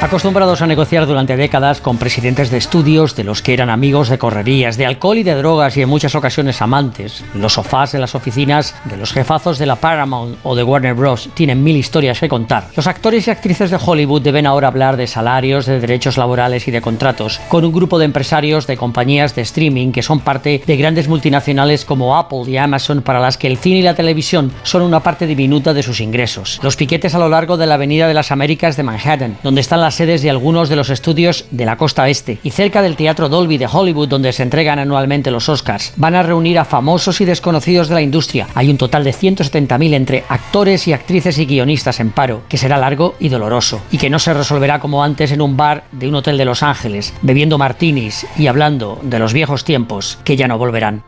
[0.00, 4.16] Acostumbrados a negociar durante décadas con presidentes de estudios, de los que eran amigos de
[4.16, 8.14] correrías, de alcohol y de drogas y en muchas ocasiones amantes, los sofás de las
[8.14, 11.28] oficinas de los jefazos de la Paramount o de Warner Bros.
[11.34, 12.68] tienen mil historias que contar.
[12.76, 16.70] Los actores y actrices de Hollywood deben ahora hablar de salarios, de derechos laborales y
[16.70, 20.76] de contratos con un grupo de empresarios de compañías de streaming que son parte de
[20.76, 24.82] grandes multinacionales como Apple y Amazon para las que el cine y la televisión son
[24.82, 26.60] una parte diminuta de sus ingresos.
[26.62, 29.80] Los piquetes a lo largo de la Avenida de las Américas de Manhattan, donde están
[29.80, 33.28] las sedes de algunos de los estudios de la costa este, y cerca del Teatro
[33.28, 37.24] Dolby de Hollywood, donde se entregan anualmente los Oscars, van a reunir a famosos y
[37.24, 38.48] desconocidos de la industria.
[38.54, 42.78] Hay un total de 170.000 entre actores y actrices y guionistas en paro, que será
[42.78, 46.14] largo y doloroso, y que no se resolverá como antes en un bar de un
[46.14, 50.58] hotel de Los Ángeles, bebiendo martinis y hablando de los viejos tiempos que ya no
[50.58, 51.02] volverán.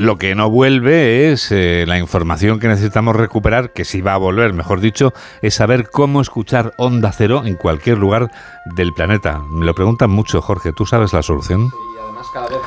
[0.00, 4.16] Lo que no vuelve es eh, la información que necesitamos recuperar, que si va a
[4.16, 8.30] volver, mejor dicho, es saber cómo escuchar Onda Cero en cualquier lugar
[8.64, 9.42] del planeta.
[9.50, 10.72] Me lo preguntan mucho, Jorge.
[10.72, 11.70] ¿Tú sabes la solución?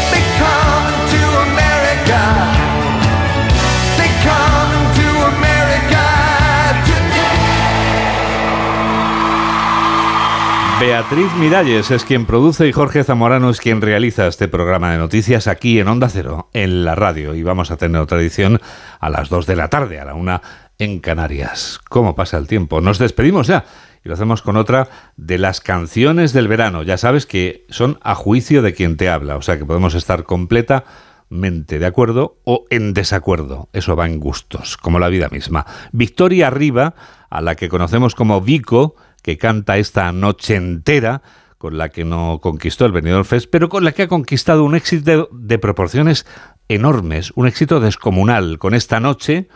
[10.79, 15.47] Beatriz Miralles es quien produce y Jorge Zamorano es quien realiza este programa de noticias
[15.47, 17.33] aquí en Onda Cero, en la radio.
[17.33, 18.61] Y vamos a tener otra edición
[18.99, 20.39] a las 2 de la tarde, a la 1
[20.77, 21.79] en Canarias.
[21.89, 22.79] ¿Cómo pasa el tiempo?
[22.79, 23.65] Nos despedimos ya
[24.05, 26.83] y lo hacemos con otra de las canciones del verano.
[26.83, 30.25] Ya sabes que son a juicio de quien te habla, o sea que podemos estar
[30.25, 33.67] completamente de acuerdo o en desacuerdo.
[33.73, 35.65] Eso va en gustos, como la vida misma.
[35.91, 36.93] Victoria Riva,
[37.31, 38.95] a la que conocemos como Vico,
[39.27, 41.21] que canta esta noche entera,
[41.57, 44.73] con la que no conquistó el Benidorm Fest, pero con la que ha conquistado un
[44.73, 46.25] éxito de proporciones
[46.69, 49.49] enormes, un éxito descomunal, con esta noche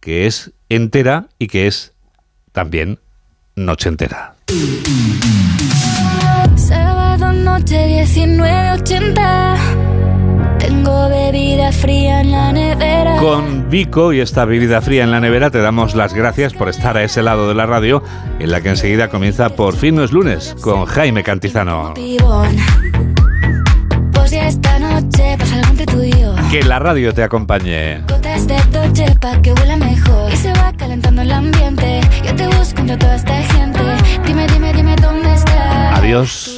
[0.00, 1.92] que es entera y que es
[2.52, 3.00] también
[3.54, 4.34] noche entera.
[6.56, 9.97] Sábado noche 19.80
[10.58, 15.50] Tengo bebida fría en la nevera Con Vico y esta bebida fría en la nevera
[15.50, 18.02] te damos las gracias por estar a ese lado de la radio,
[18.38, 21.94] en la que enseguida comienza Por fin no es lunes, con Jaime Cantizano.
[24.12, 25.68] Pues ya esta noche pasa algo
[26.50, 28.02] Que la radio te acompañe.
[28.08, 32.46] Gotas de Dolce pa' que huela mejor Y se va calentando el ambiente Yo te
[32.48, 33.80] busco entre toda esta gente
[34.26, 36.57] Dime, dime, dime dónde estás Adiós.